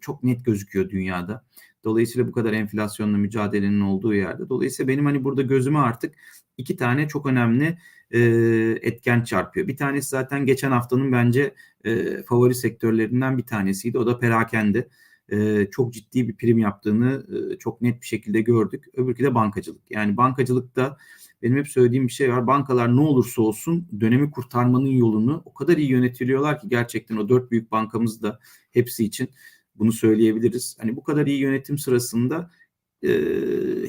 çok 0.00 0.24
net 0.24 0.44
gözüküyor 0.44 0.90
dünyada. 0.90 1.44
Dolayısıyla 1.84 2.28
bu 2.28 2.32
kadar 2.32 2.52
enflasyonla 2.52 3.18
mücadelenin 3.18 3.80
olduğu 3.80 4.14
yerde. 4.14 4.48
Dolayısıyla 4.48 4.88
benim 4.88 5.04
hani 5.04 5.24
burada 5.24 5.42
gözüme 5.42 5.78
artık 5.78 6.14
iki 6.58 6.76
tane 6.76 7.08
çok 7.08 7.26
önemli 7.26 7.78
e, 8.10 8.20
etken 8.82 9.24
çarpıyor. 9.24 9.68
Bir 9.68 9.76
tanesi 9.76 10.08
zaten 10.08 10.46
geçen 10.46 10.70
haftanın 10.70 11.12
bence 11.12 11.54
e, 11.84 12.22
favori 12.22 12.54
sektörlerinden 12.54 13.38
bir 13.38 13.42
tanesiydi. 13.42 13.98
O 13.98 14.06
da 14.06 14.18
perakende. 14.18 14.88
E, 15.32 15.66
çok 15.70 15.92
ciddi 15.92 16.28
bir 16.28 16.36
prim 16.36 16.58
yaptığını 16.58 17.26
e, 17.36 17.58
çok 17.58 17.82
net 17.82 18.00
bir 18.00 18.06
şekilde 18.06 18.40
gördük. 18.40 18.84
Öbürkü 18.94 19.24
de 19.24 19.34
bankacılık. 19.34 19.82
Yani 19.90 20.16
bankacılıkta 20.16 20.96
benim 21.42 21.56
hep 21.56 21.68
söylediğim 21.68 22.06
bir 22.06 22.12
şey 22.12 22.32
var. 22.32 22.46
Bankalar 22.46 22.96
ne 22.96 23.00
olursa 23.00 23.42
olsun 23.42 23.88
dönemi 24.00 24.30
kurtarmanın 24.30 24.86
yolunu 24.86 25.42
o 25.44 25.54
kadar 25.54 25.76
iyi 25.76 25.90
yönetiliyorlar 25.90 26.60
ki 26.60 26.68
gerçekten 26.68 27.16
o 27.16 27.28
dört 27.28 27.50
büyük 27.50 27.70
bankamız 27.70 28.22
da 28.22 28.38
hepsi 28.70 29.04
için 29.04 29.30
bunu 29.74 29.92
söyleyebiliriz. 29.92 30.76
Hani 30.80 30.96
bu 30.96 31.02
kadar 31.02 31.26
iyi 31.26 31.38
yönetim 31.38 31.78
sırasında 31.78 32.50
e, 33.02 33.10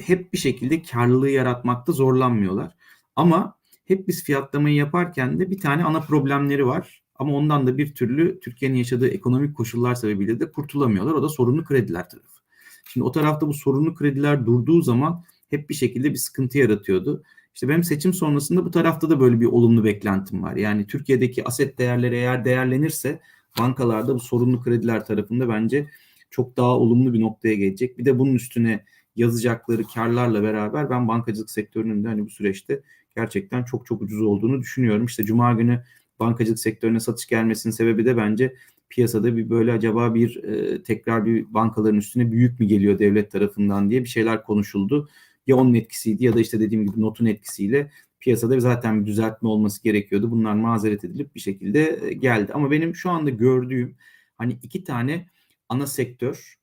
hep 0.06 0.32
bir 0.32 0.38
şekilde 0.38 0.82
karlılığı 0.82 1.30
yaratmakta 1.30 1.92
zorlanmıyorlar. 1.92 2.76
Ama 3.16 3.54
hep 3.84 4.08
biz 4.08 4.24
fiyatlamayı 4.24 4.76
yaparken 4.76 5.40
de 5.40 5.50
bir 5.50 5.58
tane 5.58 5.84
ana 5.84 6.00
problemleri 6.00 6.66
var. 6.66 7.02
Ama 7.14 7.34
ondan 7.36 7.66
da 7.66 7.78
bir 7.78 7.94
türlü 7.94 8.40
Türkiye'nin 8.40 8.76
yaşadığı 8.76 9.08
ekonomik 9.08 9.56
koşullar 9.56 9.94
sebebiyle 9.94 10.40
de 10.40 10.52
kurtulamıyorlar. 10.52 11.14
O 11.14 11.22
da 11.22 11.28
sorunlu 11.28 11.64
krediler 11.64 12.08
tarafı. 12.08 12.40
Şimdi 12.84 13.04
o 13.04 13.12
tarafta 13.12 13.48
bu 13.48 13.54
sorunlu 13.54 13.94
krediler 13.94 14.46
durduğu 14.46 14.82
zaman 14.82 15.24
hep 15.50 15.70
bir 15.70 15.74
şekilde 15.74 16.10
bir 16.10 16.16
sıkıntı 16.16 16.58
yaratıyordu. 16.58 17.22
İşte 17.54 17.68
benim 17.68 17.84
seçim 17.84 18.14
sonrasında 18.14 18.64
bu 18.64 18.70
tarafta 18.70 19.10
da 19.10 19.20
böyle 19.20 19.40
bir 19.40 19.46
olumlu 19.46 19.84
beklentim 19.84 20.42
var. 20.42 20.56
Yani 20.56 20.86
Türkiye'deki 20.86 21.44
aset 21.44 21.78
değerleri 21.78 22.14
eğer 22.14 22.44
değerlenirse 22.44 23.20
bankalarda 23.58 24.14
bu 24.14 24.20
sorunlu 24.20 24.62
krediler 24.62 25.04
tarafında 25.04 25.48
bence 25.48 25.88
çok 26.30 26.56
daha 26.56 26.78
olumlu 26.78 27.12
bir 27.12 27.20
noktaya 27.20 27.54
gelecek. 27.54 27.98
Bir 27.98 28.04
de 28.04 28.18
bunun 28.18 28.34
üstüne 28.34 28.84
yazacakları 29.16 29.82
karlarla 29.84 30.42
beraber 30.42 30.90
ben 30.90 31.08
bankacılık 31.08 31.50
sektörünün 31.50 32.04
de 32.04 32.08
hani 32.08 32.24
bu 32.24 32.30
süreçte 32.30 32.82
gerçekten 33.16 33.64
çok 33.64 33.86
çok 33.86 34.02
ucuz 34.02 34.22
olduğunu 34.22 34.60
düşünüyorum. 34.60 35.06
İşte 35.06 35.24
cuma 35.24 35.52
günü 35.52 35.84
bankacılık 36.20 36.58
sektörüne 36.58 37.00
satış 37.00 37.26
gelmesinin 37.26 37.72
sebebi 37.72 38.04
de 38.04 38.16
bence 38.16 38.54
piyasada 38.88 39.36
bir 39.36 39.50
böyle 39.50 39.72
acaba 39.72 40.14
bir 40.14 40.44
e, 40.44 40.82
tekrar 40.82 41.26
bir 41.26 41.54
bankaların 41.54 41.98
üstüne 41.98 42.32
büyük 42.32 42.60
mü 42.60 42.66
geliyor 42.66 42.98
devlet 42.98 43.30
tarafından 43.30 43.90
diye 43.90 44.04
bir 44.04 44.08
şeyler 44.08 44.42
konuşuldu. 44.44 45.08
Ya 45.46 45.56
onun 45.56 45.74
etkisiydi 45.74 46.24
ya 46.24 46.34
da 46.34 46.40
işte 46.40 46.60
dediğim 46.60 46.86
gibi 46.86 47.00
notun 47.00 47.26
etkisiyle 47.26 47.90
piyasada 48.20 48.60
zaten 48.60 49.00
bir 49.00 49.06
düzeltme 49.06 49.48
olması 49.48 49.82
gerekiyordu. 49.82 50.30
Bunlar 50.30 50.54
mazeret 50.54 51.04
edilip 51.04 51.34
bir 51.34 51.40
şekilde 51.40 52.14
geldi. 52.18 52.52
Ama 52.52 52.70
benim 52.70 52.94
şu 52.94 53.10
anda 53.10 53.30
gördüğüm 53.30 53.96
hani 54.38 54.58
iki 54.62 54.84
tane 54.84 55.26
ana 55.68 55.86
sektör, 55.86 56.58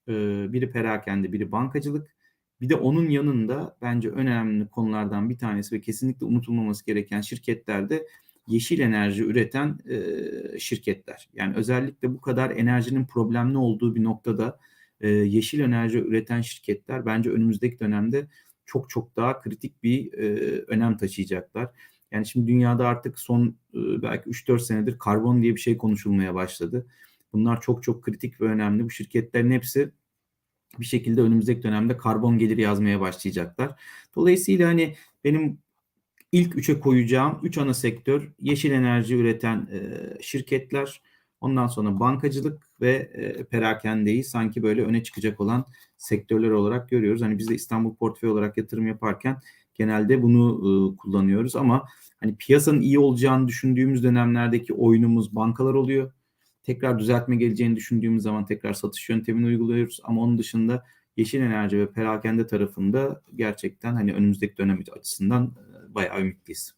biri 0.53 0.71
perakende, 0.71 1.33
biri 1.33 1.51
bankacılık. 1.51 2.16
Bir 2.61 2.69
de 2.69 2.75
onun 2.75 3.09
yanında 3.09 3.77
bence 3.81 4.09
önemli 4.09 4.67
konulardan 4.67 5.29
bir 5.29 5.37
tanesi 5.37 5.75
ve 5.75 5.81
kesinlikle 5.81 6.25
unutulmaması 6.25 6.85
gereken 6.85 7.21
şirketlerde 7.21 8.07
yeşil 8.47 8.79
enerji 8.79 9.23
üreten 9.23 9.79
şirketler. 10.59 11.29
Yani 11.33 11.55
özellikle 11.55 12.13
bu 12.13 12.21
kadar 12.21 12.51
enerjinin 12.51 13.05
problemli 13.05 13.57
olduğu 13.57 13.95
bir 13.95 14.03
noktada 14.03 14.59
yeşil 15.03 15.59
enerji 15.59 15.99
üreten 15.99 16.41
şirketler 16.41 17.05
bence 17.05 17.29
önümüzdeki 17.29 17.79
dönemde 17.79 18.27
çok 18.67 18.89
çok 18.89 19.15
daha 19.15 19.41
kritik 19.41 19.83
bir 19.83 20.13
e, 20.13 20.27
önem 20.67 20.97
taşıyacaklar. 20.97 21.69
Yani 22.11 22.25
şimdi 22.25 22.47
dünyada 22.47 22.87
artık 22.87 23.19
son 23.19 23.47
e, 23.73 24.01
belki 24.01 24.29
3-4 24.29 24.59
senedir 24.59 24.99
karbon 24.99 25.41
diye 25.41 25.55
bir 25.55 25.59
şey 25.59 25.77
konuşulmaya 25.77 26.35
başladı. 26.35 26.87
Bunlar 27.33 27.61
çok 27.61 27.83
çok 27.83 28.03
kritik 28.03 28.41
ve 28.41 28.45
önemli. 28.45 28.83
Bu 28.83 28.89
şirketlerin 28.89 29.51
hepsi 29.51 29.91
bir 30.79 30.85
şekilde 30.85 31.21
önümüzdeki 31.21 31.63
dönemde 31.63 31.97
karbon 31.97 32.37
geliri 32.37 32.61
yazmaya 32.61 33.01
başlayacaklar. 33.01 33.75
Dolayısıyla 34.15 34.67
hani 34.67 34.95
benim 35.23 35.59
ilk 36.31 36.57
üçe 36.57 36.79
koyacağım 36.79 37.39
üç 37.43 37.57
ana 37.57 37.73
sektör 37.73 38.31
yeşil 38.41 38.71
enerji 38.71 39.15
üreten 39.15 39.67
e, 39.71 39.79
şirketler, 40.21 41.01
ondan 41.41 41.67
sonra 41.67 41.99
bankacılık 41.99 42.67
ve 42.81 42.93
e, 43.13 43.43
perakendeyi 43.43 44.23
sanki 44.23 44.63
böyle 44.63 44.83
öne 44.83 45.03
çıkacak 45.03 45.41
olan 45.41 45.65
sektörler 45.97 46.49
olarak 46.49 46.89
görüyoruz. 46.89 47.21
Hani 47.21 47.37
biz 47.37 47.49
de 47.49 47.55
İstanbul 47.55 47.95
portföy 47.95 48.29
olarak 48.29 48.57
yatırım 48.57 48.87
yaparken 48.87 49.39
genelde 49.75 50.21
bunu 50.21 50.57
e, 50.57 50.97
kullanıyoruz 50.97 51.55
ama 51.55 51.85
hani 52.19 52.35
piyasanın 52.35 52.81
iyi 52.81 52.99
olacağını 52.99 53.47
düşündüğümüz 53.47 54.03
dönemlerdeki 54.03 54.73
oyunumuz 54.73 55.35
bankalar 55.35 55.73
oluyor. 55.73 56.11
Tekrar 56.67 56.99
düzeltme 56.99 57.35
geleceğini 57.35 57.75
düşündüğümüz 57.75 58.23
zaman 58.23 58.45
tekrar 58.45 58.73
satış 58.73 59.09
yöntemini 59.09 59.45
uyguluyoruz 59.45 59.99
ama 60.03 60.21
onun 60.21 60.37
dışında 60.37 60.83
yeşil 61.17 61.41
enerji 61.41 61.79
ve 61.79 61.91
perakende 61.91 62.47
tarafında 62.47 63.21
gerçekten 63.35 63.93
hani 63.93 64.13
önümüzdeki 64.13 64.57
dönem 64.57 64.79
açısından 64.97 65.45
e, 65.45 65.95
bayağı 65.95 66.19
ümitliyiz. 66.19 66.73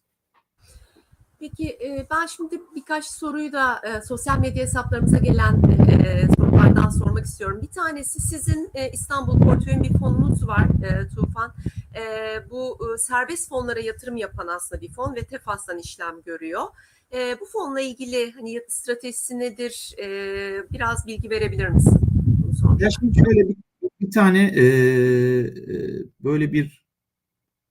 Peki 1.38 1.78
ben 2.10 2.26
şimdi 2.26 2.60
birkaç 2.76 3.04
soruyu 3.04 3.52
da 3.52 3.80
e, 3.84 4.02
sosyal 4.02 4.38
medya 4.38 4.62
hesaplarımıza 4.62 5.18
gelen 5.18 5.62
e, 5.88 6.28
sorulardan 6.36 6.88
sormak 6.88 7.24
istiyorum. 7.24 7.60
Bir 7.62 7.70
tanesi 7.70 8.20
sizin 8.20 8.70
e, 8.74 8.90
İstanbul 8.90 9.40
Portföy'ün 9.40 9.82
bir 9.82 9.98
fonunuz 9.98 10.46
var 10.46 10.66
e, 10.84 11.08
Tufan. 11.08 11.54
E, 11.94 12.04
bu 12.50 12.78
e, 12.94 12.98
serbest 12.98 13.48
fonlara 13.48 13.80
yatırım 13.80 14.16
yapan 14.16 14.46
aslında 14.46 14.82
bir 14.82 14.92
fon 14.92 15.14
ve 15.14 15.24
TEFAS'tan 15.24 15.78
işlem 15.78 16.22
görüyor. 16.22 16.62
E, 17.14 17.40
bu 17.40 17.46
fonla 17.46 17.80
ilgili 17.80 18.32
hani 18.32 18.60
stratejisi 18.68 19.38
nedir? 19.38 19.94
E, 20.02 20.06
biraz 20.72 21.06
bilgi 21.06 21.30
verebilir 21.30 21.68
misin? 21.68 22.00
Ya 22.78 22.88
şimdi 23.00 23.18
şöyle 23.18 23.48
bir, 23.48 23.56
bir 24.00 24.10
tane 24.10 24.52
e, 24.56 24.64
böyle 26.20 26.52
bir 26.52 26.84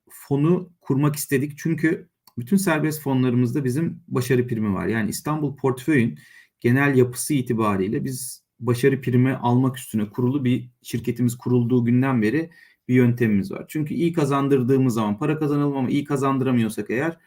fonu 0.10 0.70
kurmak 0.82 1.16
istedik 1.16 1.58
çünkü 1.58 2.10
bütün 2.38 2.58
serbest 2.58 3.02
fonlarımızda 3.02 3.64
bizim 3.64 4.04
başarı 4.08 4.48
primi 4.48 4.74
var. 4.74 4.88
Yani 4.88 5.10
İstanbul 5.10 5.56
portföyün 5.56 6.20
genel 6.60 6.98
yapısı 6.98 7.34
itibariyle 7.34 8.04
biz 8.04 8.44
başarı 8.60 9.02
primi 9.02 9.34
almak 9.34 9.78
üstüne 9.78 10.10
kurulu 10.10 10.46
bir 10.46 10.70
şirketimiz 10.82 11.38
kurulduğu 11.38 11.86
günden 11.86 12.22
beri 12.22 12.50
bir 12.88 12.96
yöntemimiz 12.96 13.52
var. 13.52 13.66
Çünkü 13.68 13.94
iyi 13.94 14.14
kazandırdığımız 14.14 14.94
zaman 14.94 15.18
para 15.18 15.40
kazanalım 15.40 15.78
ama 15.78 15.90
iyi 15.90 16.04
kazandıramıyorsak 16.04 16.90
eğer 16.90 17.18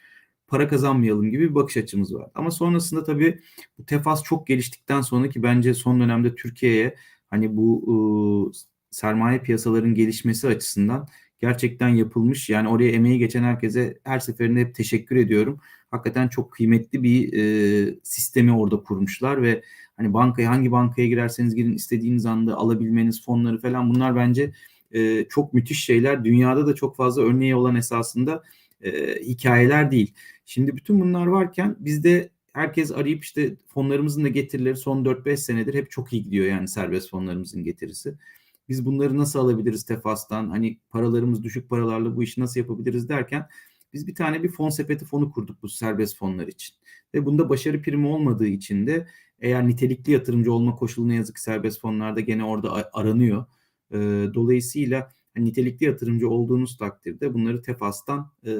para 0.52 0.68
kazanmayalım 0.68 1.30
gibi 1.30 1.50
bir 1.50 1.54
bakış 1.54 1.76
açımız 1.76 2.14
var. 2.14 2.30
Ama 2.34 2.50
sonrasında 2.50 3.04
tabii 3.04 3.38
bu 3.78 3.86
tefas 3.86 4.22
çok 4.22 4.46
geliştikten 4.46 5.00
sonra 5.00 5.28
ki 5.28 5.42
bence 5.42 5.74
son 5.74 6.00
dönemde 6.00 6.34
Türkiye'ye 6.34 6.94
hani 7.30 7.56
bu 7.56 7.84
ıı, 8.46 8.52
sermaye 8.90 9.38
piyasaların 9.38 9.94
gelişmesi 9.94 10.48
açısından 10.48 11.08
gerçekten 11.40 11.88
yapılmış. 11.88 12.50
Yani 12.50 12.68
oraya 12.68 12.90
emeği 12.90 13.18
geçen 13.18 13.42
herkese 13.42 13.98
her 14.04 14.18
seferinde 14.18 14.60
hep 14.60 14.74
teşekkür 14.74 15.16
ediyorum. 15.16 15.60
Hakikaten 15.90 16.28
çok 16.28 16.52
kıymetli 16.52 17.02
bir 17.02 17.32
e, 17.32 17.94
sistemi 18.02 18.56
orada 18.56 18.76
kurmuşlar 18.76 19.42
ve 19.42 19.62
hani 19.96 20.14
bankaya 20.14 20.50
hangi 20.50 20.72
bankaya 20.72 21.08
girerseniz 21.08 21.54
girin 21.54 21.72
istediğiniz 21.72 22.26
anda 22.26 22.56
alabilmeniz 22.56 23.24
fonları 23.24 23.60
falan 23.60 23.94
bunlar 23.94 24.16
bence 24.16 24.52
e, 24.92 25.24
çok 25.28 25.54
müthiş 25.54 25.84
şeyler. 25.84 26.24
Dünyada 26.24 26.66
da 26.66 26.74
çok 26.74 26.96
fazla 26.96 27.22
örneği 27.22 27.54
olan 27.54 27.76
esasında 27.76 28.42
e, 28.82 29.14
hikayeler 29.22 29.90
değil. 29.90 30.14
Şimdi 30.44 30.76
bütün 30.76 31.00
bunlar 31.00 31.26
varken 31.26 31.76
biz 31.78 32.04
de 32.04 32.30
herkes 32.52 32.92
arayıp 32.92 33.24
işte 33.24 33.56
fonlarımızın 33.68 34.24
da 34.24 34.28
getirileri 34.28 34.76
son 34.76 35.04
4-5 35.04 35.36
senedir 35.36 35.74
hep 35.74 35.90
çok 35.90 36.12
iyi 36.12 36.22
gidiyor 36.22 36.46
yani 36.46 36.68
serbest 36.68 37.10
fonlarımızın 37.10 37.64
getirisi. 37.64 38.14
Biz 38.68 38.86
bunları 38.86 39.18
nasıl 39.18 39.38
alabiliriz 39.38 39.84
Tefas'tan? 39.84 40.50
Hani 40.50 40.78
paralarımız 40.90 41.42
düşük 41.42 41.70
paralarla 41.70 42.16
bu 42.16 42.22
işi 42.22 42.40
nasıl 42.40 42.60
yapabiliriz 42.60 43.08
derken 43.08 43.48
biz 43.92 44.06
bir 44.06 44.14
tane 44.14 44.42
bir 44.42 44.48
fon 44.48 44.70
sepeti 44.70 45.04
fonu 45.04 45.30
kurduk 45.30 45.62
bu 45.62 45.68
serbest 45.68 46.16
fonlar 46.16 46.46
için. 46.46 46.74
Ve 47.14 47.26
bunda 47.26 47.48
başarı 47.48 47.82
primi 47.82 48.06
olmadığı 48.06 48.46
için 48.46 48.86
de 48.86 49.08
eğer 49.40 49.68
nitelikli 49.68 50.12
yatırımcı 50.12 50.52
olma 50.52 50.76
koşulu 50.76 51.08
ne 51.08 51.14
yazık 51.14 51.36
ki 51.36 51.42
serbest 51.42 51.80
fonlarda 51.80 52.20
gene 52.20 52.44
orada 52.44 52.90
aranıyor. 52.92 53.46
Dolayısıyla 54.34 55.12
nitelikli 55.36 55.84
yatırımcı 55.84 56.28
olduğunuz 56.30 56.76
takdirde 56.76 57.34
bunları 57.34 57.62
Tefas'tan 57.62 58.30
e, 58.46 58.52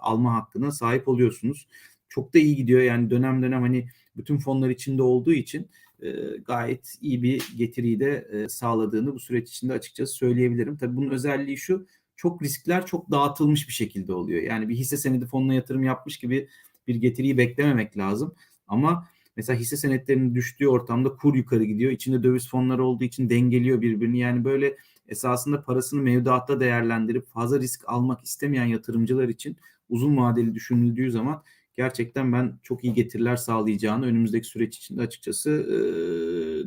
alma 0.00 0.34
hakkına 0.34 0.70
sahip 0.70 1.08
oluyorsunuz. 1.08 1.66
Çok 2.08 2.34
da 2.34 2.38
iyi 2.38 2.56
gidiyor 2.56 2.80
yani 2.80 3.10
dönem 3.10 3.42
dönem 3.42 3.62
hani 3.62 3.88
bütün 4.16 4.38
fonlar 4.38 4.70
içinde 4.70 5.02
olduğu 5.02 5.32
için 5.32 5.68
e, 6.02 6.10
gayet 6.46 6.94
iyi 7.00 7.22
bir 7.22 7.52
getiriyi 7.56 8.00
de 8.00 8.28
e, 8.32 8.48
sağladığını 8.48 9.14
bu 9.14 9.20
süreç 9.20 9.50
içinde 9.50 9.72
açıkçası 9.72 10.14
söyleyebilirim. 10.14 10.76
Tabii 10.76 10.96
bunun 10.96 11.10
özelliği 11.10 11.56
şu 11.56 11.86
çok 12.16 12.42
riskler 12.42 12.86
çok 12.86 13.10
dağıtılmış 13.10 13.68
bir 13.68 13.72
şekilde 13.72 14.12
oluyor. 14.12 14.42
Yani 14.42 14.68
bir 14.68 14.74
hisse 14.74 14.96
senedi 14.96 15.26
fonuna 15.26 15.54
yatırım 15.54 15.82
yapmış 15.82 16.18
gibi 16.18 16.48
bir 16.86 16.94
getiriyi 16.94 17.38
beklememek 17.38 17.98
lazım. 17.98 18.34
Ama 18.66 19.08
mesela 19.36 19.58
hisse 19.58 19.76
senetlerinin 19.76 20.34
düştüğü 20.34 20.68
ortamda 20.68 21.16
kur 21.16 21.34
yukarı 21.34 21.64
gidiyor. 21.64 21.92
İçinde 21.92 22.22
döviz 22.22 22.48
fonları 22.48 22.84
olduğu 22.84 23.04
için 23.04 23.30
dengeliyor 23.30 23.80
birbirini. 23.80 24.18
Yani 24.18 24.44
böyle 24.44 24.76
esasında 25.12 25.62
parasını 25.62 26.02
mevduatta 26.02 26.60
değerlendirip 26.60 27.26
fazla 27.26 27.60
risk 27.60 27.88
almak 27.88 28.24
istemeyen 28.24 28.64
yatırımcılar 28.64 29.28
için 29.28 29.56
uzun 29.88 30.16
vadeli 30.16 30.54
düşünüldüğü 30.54 31.10
zaman 31.10 31.42
gerçekten 31.74 32.32
ben 32.32 32.58
çok 32.62 32.84
iyi 32.84 32.94
getiriler 32.94 33.36
sağlayacağını 33.36 34.06
önümüzdeki 34.06 34.46
süreç 34.46 34.76
içinde 34.76 35.02
açıkçası 35.02 35.50
e, 35.50 35.76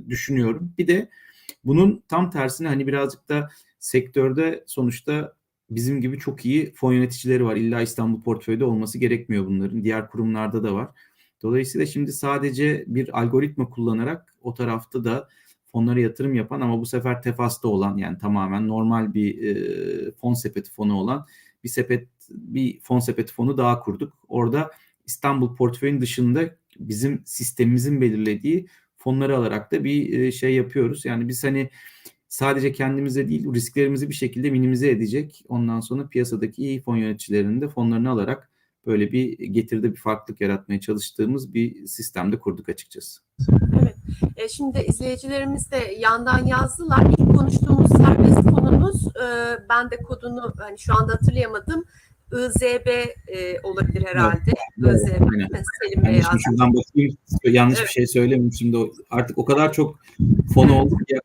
düşünüyorum. 0.09 0.73
Bir 0.77 0.87
de 0.87 1.09
bunun 1.63 2.03
tam 2.07 2.29
tersine 2.29 2.67
hani 2.67 2.87
birazcık 2.87 3.29
da 3.29 3.49
sektörde 3.79 4.63
sonuçta 4.67 5.33
bizim 5.69 6.01
gibi 6.01 6.19
çok 6.19 6.45
iyi 6.45 6.73
fon 6.73 6.93
yöneticileri 6.93 7.45
var. 7.45 7.55
İlla 7.55 7.81
İstanbul 7.81 8.21
portföyde 8.21 8.65
olması 8.65 8.97
gerekmiyor 8.97 9.45
bunların. 9.45 9.83
Diğer 9.83 10.09
kurumlarda 10.09 10.63
da 10.63 10.73
var. 10.73 10.89
Dolayısıyla 11.41 11.85
şimdi 11.87 12.11
sadece 12.11 12.83
bir 12.87 13.19
algoritma 13.19 13.69
kullanarak 13.69 14.35
o 14.41 14.53
tarafta 14.53 15.03
da 15.03 15.29
fonlara 15.75 15.99
yatırım 15.99 16.35
yapan 16.35 16.61
ama 16.61 16.79
bu 16.79 16.85
sefer 16.85 17.21
tefasta 17.21 17.67
olan 17.67 17.97
yani 17.97 18.17
tamamen 18.17 18.67
normal 18.67 19.13
bir 19.13 19.43
e, 19.43 20.11
fon 20.11 20.33
sepeti 20.33 20.71
fonu 20.71 20.95
olan 20.95 21.25
bir 21.63 21.69
sepet 21.69 22.07
bir 22.29 22.79
fon 22.79 22.99
sepeti 22.99 23.33
fonu 23.33 23.57
daha 23.57 23.79
kurduk. 23.79 24.13
Orada 24.27 24.71
İstanbul 25.05 25.55
portföyün 25.55 26.01
dışında 26.01 26.55
bizim 26.79 27.21
sistemimizin 27.25 28.01
belirlediği 28.01 28.67
fonları 28.97 29.37
alarak 29.37 29.71
da 29.71 29.83
bir 29.83 30.19
e, 30.19 30.31
şey 30.31 30.55
yapıyoruz. 30.55 31.05
Yani 31.05 31.27
biz 31.27 31.43
hani 31.43 31.69
sadece 32.27 32.71
kendimize 32.71 33.27
değil 33.27 33.53
risklerimizi 33.53 34.09
bir 34.09 34.15
şekilde 34.15 34.49
minimize 34.51 34.89
edecek. 34.89 35.43
Ondan 35.49 35.79
sonra 35.79 36.07
piyasadaki 36.07 36.61
iyi 36.61 36.81
fon 36.81 36.95
yöneticilerinin 36.95 37.61
de 37.61 37.67
fonlarını 37.67 38.09
alarak 38.09 38.49
böyle 38.85 39.11
bir 39.11 39.39
getiride 39.39 39.91
bir 39.91 39.99
farklılık 39.99 40.41
yaratmaya 40.41 40.79
çalıştığımız 40.79 41.53
bir 41.53 41.87
sistemde 41.87 42.39
kurduk 42.39 42.69
açıkçası. 42.69 43.21
Evet. 43.81 43.94
E, 44.35 44.49
şimdi 44.49 44.79
izleyicilerimiz 44.79 45.71
de 45.71 45.95
yandan 45.99 46.45
yazdılar. 46.45 47.03
İlk 47.17 47.37
konuştuğumuz 47.37 47.91
serbest 47.91 48.41
fonumuz 48.41 49.07
e, 49.07 49.25
ben 49.69 49.91
de 49.91 49.97
kodunu 49.97 50.53
hani 50.57 50.79
şu 50.79 50.93
anda 50.97 51.13
hatırlayamadım. 51.13 51.85
IZB 52.33 52.87
e, 53.27 53.59
olabilir 53.63 54.05
herhalde. 54.05 54.51
Evet, 54.85 54.95
IZB 54.95 55.21
aynen. 55.21 55.63
Selim 55.81 56.05
Bey 56.05 56.13
Yani 56.13 56.41
şuradan 56.45 56.73
bakayım 56.73 57.17
yanlış 57.43 57.79
Evet. 57.79 57.87
bir 57.87 57.93
şey 57.93 58.07
söylemeyeyim 58.07 58.53
şimdi 58.53 58.77
artık 59.09 59.37
o 59.37 59.45
kadar 59.45 59.73
çok 59.73 59.99
fon 60.53 60.69
oldu 60.69 60.97
ki 60.97 61.15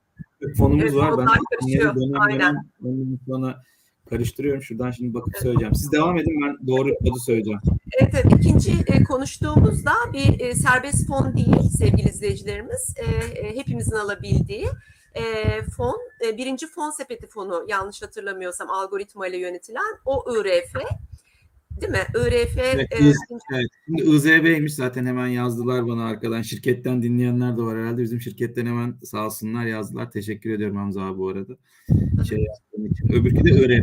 fonumuz 0.59 0.83
Evet, 0.85 0.95
var. 0.95 1.19
Ben 1.19 1.27
karışıyor. 1.27 1.95
dönem 1.95 2.21
Aynen. 2.21 2.57
dönem 2.85 3.19
sonra 3.27 3.63
karıştırıyorum. 4.11 4.63
Şuradan 4.63 4.91
şimdi 4.91 5.15
bakıp 5.15 5.37
söyleyeceğim. 5.37 5.75
Siz 5.75 5.93
devam 5.93 6.19
edin 6.19 6.43
ben 6.43 6.67
doğru 6.67 6.95
kodu 6.99 7.19
söyleyeceğim. 7.27 7.61
Evet, 8.01 8.15
evet. 8.15 8.33
İkinci 8.39 8.73
e, 8.87 9.05
konuştuğumuz 9.05 9.85
da 9.85 9.93
bir 10.13 10.41
e, 10.41 10.55
serbest 10.55 11.07
fon 11.07 11.37
değil 11.37 11.69
sevgili 11.79 12.09
izleyicilerimiz. 12.09 12.95
E, 12.97 13.05
e, 13.41 13.57
hepimizin 13.57 13.97
alabildiği 13.97 14.67
e, 15.15 15.23
fon. 15.77 16.01
E, 16.27 16.37
birinci 16.37 16.67
fon 16.67 16.91
sepeti 16.91 17.27
fonu 17.27 17.65
yanlış 17.69 18.03
hatırlamıyorsam 18.03 18.71
algoritma 18.71 19.27
ile 19.27 19.39
yönetilen 19.39 19.99
o 20.05 20.25
IRF. 20.35 20.75
Değil 21.81 21.93
mi? 21.93 22.07
IRF 22.15 22.59
Evet, 22.59 22.93
e, 22.93 22.97
Evet. 23.53 23.67
Şimdi 23.87 24.03
IZB'ymiş 24.03 24.75
zaten 24.75 25.07
hemen 25.07 25.27
yazdılar 25.27 25.87
bana 25.87 26.05
arkadan. 26.05 26.43
Şirketten 26.43 27.03
dinleyenler 27.03 27.57
de 27.57 27.63
var 27.63 27.79
herhalde. 27.79 28.03
Bizim 28.03 28.21
şirketten 28.21 28.67
hemen 28.67 28.95
sağ 29.03 29.27
olsunlar 29.27 29.65
yazdılar. 29.67 30.11
Teşekkür 30.11 30.51
ediyorum 30.51 30.77
Hamza 30.77 31.03
abi 31.03 31.19
bu 31.19 31.29
arada. 31.29 31.57
Şey 32.29 32.39
yaptığın 32.39 32.93
için. 32.93 33.13
Öbürkü 33.13 33.45
de 33.45 33.61
ÖREV. 33.61 33.83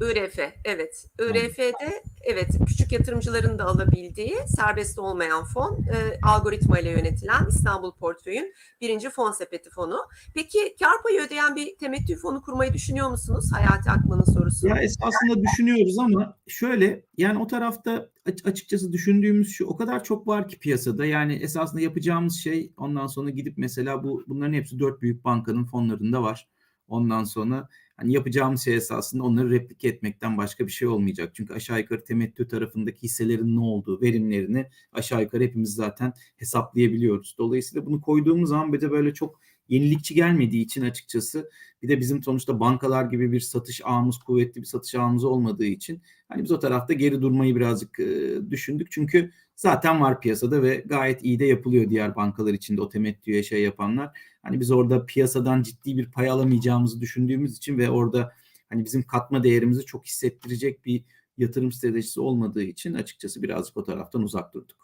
IRF, 0.00 0.38
evet. 0.64 1.06
IRF'de 1.20 2.02
evet 2.24 2.48
küçük 2.66 2.92
yatırımcıların 2.92 3.58
da 3.58 3.64
alabildiği 3.64 4.36
serbest 4.56 4.98
olmayan 4.98 5.44
fon, 5.44 5.82
e, 5.82 6.18
algoritma 6.22 6.78
ile 6.78 6.90
yönetilen 6.90 7.46
İstanbul 7.48 7.92
Portföy'ün 7.92 8.54
birinci 8.80 9.10
fon 9.10 9.32
sepeti 9.32 9.70
fonu. 9.70 9.96
Peki 10.34 10.76
kar 10.78 11.02
payı 11.02 11.20
ödeyen 11.20 11.56
bir 11.56 11.78
temettü 11.78 12.16
fonu 12.16 12.42
kurmayı 12.42 12.72
düşünüyor 12.72 13.10
musunuz? 13.10 13.50
Hayati 13.52 13.90
Akman'ın 13.90 14.32
sorusu. 14.34 14.68
Ya 14.68 14.76
esasında 14.76 15.42
düşünüyoruz 15.42 15.98
ama 15.98 16.38
şöyle 16.48 17.04
yani 17.16 17.38
o 17.38 17.46
tarafta 17.46 18.08
aç- 18.26 18.46
açıkçası 18.46 18.92
düşündüğümüz 18.92 19.52
şu 19.52 19.66
o 19.66 19.76
kadar 19.76 20.04
çok 20.04 20.26
var 20.26 20.48
ki 20.48 20.58
piyasada 20.58 21.06
yani 21.06 21.34
esasında 21.34 21.80
yapacağımız 21.80 22.36
şey 22.36 22.72
ondan 22.76 23.06
sonra 23.06 23.30
gidip 23.30 23.58
mesela 23.58 24.02
bu 24.02 24.24
bunların 24.28 24.52
hepsi 24.52 24.78
dört 24.78 25.02
büyük 25.02 25.24
bankanın 25.24 25.64
fonlarında 25.64 26.22
var. 26.22 26.48
Ondan 26.88 27.24
sonra 27.24 27.68
hani 27.96 28.12
yapacağımız 28.12 28.64
şey 28.64 28.74
esasında 28.74 29.22
onları 29.22 29.50
replike 29.50 29.88
etmekten 29.88 30.38
başka 30.38 30.66
bir 30.66 30.72
şey 30.72 30.88
olmayacak. 30.88 31.30
Çünkü 31.34 31.54
aşağı 31.54 31.80
yukarı 31.80 32.04
temettü 32.04 32.48
tarafındaki 32.48 33.02
hisselerin 33.02 33.56
ne 33.56 33.60
olduğu 33.60 34.00
verimlerini 34.00 34.66
aşağı 34.92 35.22
yukarı 35.22 35.44
hepimiz 35.44 35.74
zaten 35.74 36.12
hesaplayabiliyoruz. 36.36 37.34
Dolayısıyla 37.38 37.86
bunu 37.86 38.00
koyduğumuz 38.00 38.48
zaman 38.48 38.72
bir 38.72 38.80
de 38.80 38.90
böyle 38.90 39.14
çok 39.14 39.40
yenilikçi 39.68 40.14
gelmediği 40.14 40.64
için 40.64 40.82
açıkçası 40.82 41.50
bir 41.82 41.88
de 41.88 42.00
bizim 42.00 42.22
sonuçta 42.22 42.60
bankalar 42.60 43.04
gibi 43.04 43.32
bir 43.32 43.40
satış 43.40 43.80
ağımız, 43.84 44.18
kuvvetli 44.18 44.60
bir 44.60 44.66
satış 44.66 44.94
ağımız 44.94 45.24
olmadığı 45.24 45.64
için 45.64 46.02
hani 46.28 46.42
biz 46.42 46.52
o 46.52 46.58
tarafta 46.58 46.92
geri 46.92 47.22
durmayı 47.22 47.56
birazcık 47.56 48.00
e, 48.00 48.40
düşündük. 48.50 48.90
Çünkü 48.90 49.30
zaten 49.56 50.00
var 50.00 50.20
piyasada 50.20 50.62
ve 50.62 50.76
gayet 50.86 51.24
iyi 51.24 51.38
de 51.38 51.44
yapılıyor 51.44 51.90
diğer 51.90 52.16
bankalar 52.16 52.52
içinde 52.54 52.80
o 52.82 52.88
temettüye 52.88 53.42
şey 53.42 53.62
yapanlar. 53.62 54.18
Hani 54.42 54.60
biz 54.60 54.70
orada 54.70 55.06
piyasadan 55.06 55.62
ciddi 55.62 55.96
bir 55.96 56.10
pay 56.10 56.30
alamayacağımızı 56.30 57.00
düşündüğümüz 57.00 57.56
için 57.56 57.78
ve 57.78 57.90
orada 57.90 58.32
hani 58.68 58.84
bizim 58.84 59.02
katma 59.02 59.42
değerimizi 59.42 59.84
çok 59.84 60.06
hissettirecek 60.06 60.84
bir 60.84 61.04
yatırım 61.38 61.72
stratejisi 61.72 62.20
olmadığı 62.20 62.62
için 62.62 62.94
açıkçası 62.94 63.42
birazcık 63.42 63.76
o 63.76 63.84
taraftan 63.84 64.22
uzak 64.22 64.54
durduk. 64.54 64.83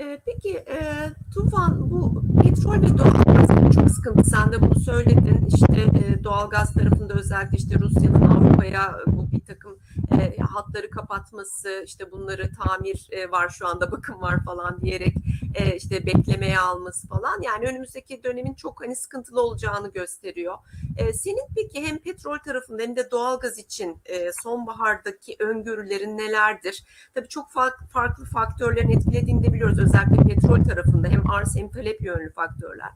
E, 0.00 0.20
peki 0.26 0.56
e, 0.56 1.08
Tufan 1.34 1.90
bu 1.90 2.22
petrol 2.42 2.82
ve 2.82 2.98
doğalgaz 2.98 3.74
çok 3.74 3.90
sıkıntı. 3.90 4.30
Sen 4.30 4.52
de 4.52 4.60
bunu 4.60 4.80
söyledin. 4.80 5.48
İşte 5.54 5.82
e, 5.82 6.24
doğalgaz 6.24 6.74
tarafında 6.74 7.14
özellikle 7.14 7.58
işte 7.58 7.74
Rusya'nın 7.78 8.22
Avrupa'ya 8.22 8.96
bu 9.06 9.30
bir 9.32 9.40
takım 9.40 9.78
e, 10.20 10.36
hatları 10.42 10.90
kapatması, 10.90 11.82
işte 11.86 12.12
bunları 12.12 12.50
tamir 12.64 13.08
e, 13.10 13.30
var 13.30 13.48
şu 13.48 13.66
anda 13.68 13.92
bakım 13.92 14.22
var 14.22 14.44
falan 14.44 14.80
diyerek 14.80 15.14
e, 15.54 15.76
işte 15.76 16.06
beklemeye 16.06 16.58
alması 16.58 17.08
falan. 17.08 17.42
Yani 17.42 17.66
önümüzdeki 17.66 18.24
dönemin 18.24 18.54
çok 18.54 18.84
hani 18.84 18.96
sıkıntılı 18.96 19.42
olacağını 19.42 19.92
gösteriyor. 19.92 20.58
E, 20.96 21.12
senin 21.12 21.46
peki 21.56 21.86
hem 21.86 21.98
petrol 21.98 22.38
tarafında 22.38 22.82
hem 22.82 22.96
de 22.96 23.10
doğalgaz 23.10 23.58
için 23.58 23.96
e, 24.04 24.30
sonbahardaki 24.42 25.36
öngörülerin 25.38 26.18
nelerdir? 26.18 26.84
Tabii 27.14 27.28
çok 27.28 27.50
farklı, 27.50 27.86
farklı 27.86 28.24
faktörlerin 28.24 28.90
etkilediğini 28.90 29.44
de 29.44 29.52
biliyoruz. 29.52 29.78
Özellikle 29.90 30.34
petrol 30.34 30.64
tarafında 30.64 31.08
hem 31.08 31.30
arz 31.30 31.56
hem 31.56 31.70
talep 31.70 32.02
yönlü 32.02 32.32
faktörler. 32.32 32.90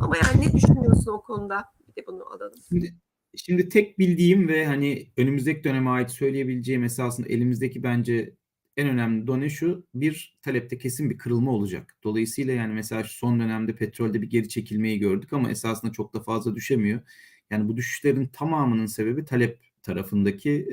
Ama 0.00 0.16
yani 0.16 0.46
ne 0.46 0.52
düşünüyorsun 0.52 1.12
o 1.12 1.22
konuda? 1.22 1.64
Bir 1.88 2.02
de 2.02 2.06
bunu 2.06 2.26
alalım. 2.26 2.52
Şimdi, 2.68 2.94
şimdi 3.36 3.68
tek 3.68 3.98
bildiğim 3.98 4.48
ve 4.48 4.66
hani 4.66 5.06
önümüzdeki 5.16 5.64
döneme 5.64 5.90
ait 5.90 6.10
söyleyebileceğim 6.10 6.84
esasında 6.84 7.28
elimizdeki 7.28 7.82
bence 7.82 8.34
en 8.76 8.88
önemli 8.88 9.26
done 9.26 9.48
şu 9.48 9.86
bir 9.94 10.38
talepte 10.42 10.78
kesin 10.78 11.10
bir 11.10 11.18
kırılma 11.18 11.50
olacak. 11.50 11.96
Dolayısıyla 12.04 12.54
yani 12.54 12.74
mesela 12.74 13.04
şu 13.04 13.14
son 13.14 13.40
dönemde 13.40 13.74
petrolde 13.74 14.22
bir 14.22 14.30
geri 14.30 14.48
çekilmeyi 14.48 14.98
gördük 14.98 15.32
ama 15.32 15.50
esasında 15.50 15.92
çok 15.92 16.14
da 16.14 16.20
fazla 16.20 16.54
düşemiyor. 16.54 17.00
Yani 17.50 17.68
bu 17.68 17.76
düşüşlerin 17.76 18.26
tamamının 18.26 18.86
sebebi 18.86 19.24
talep 19.24 19.58
tarafındaki 19.82 20.68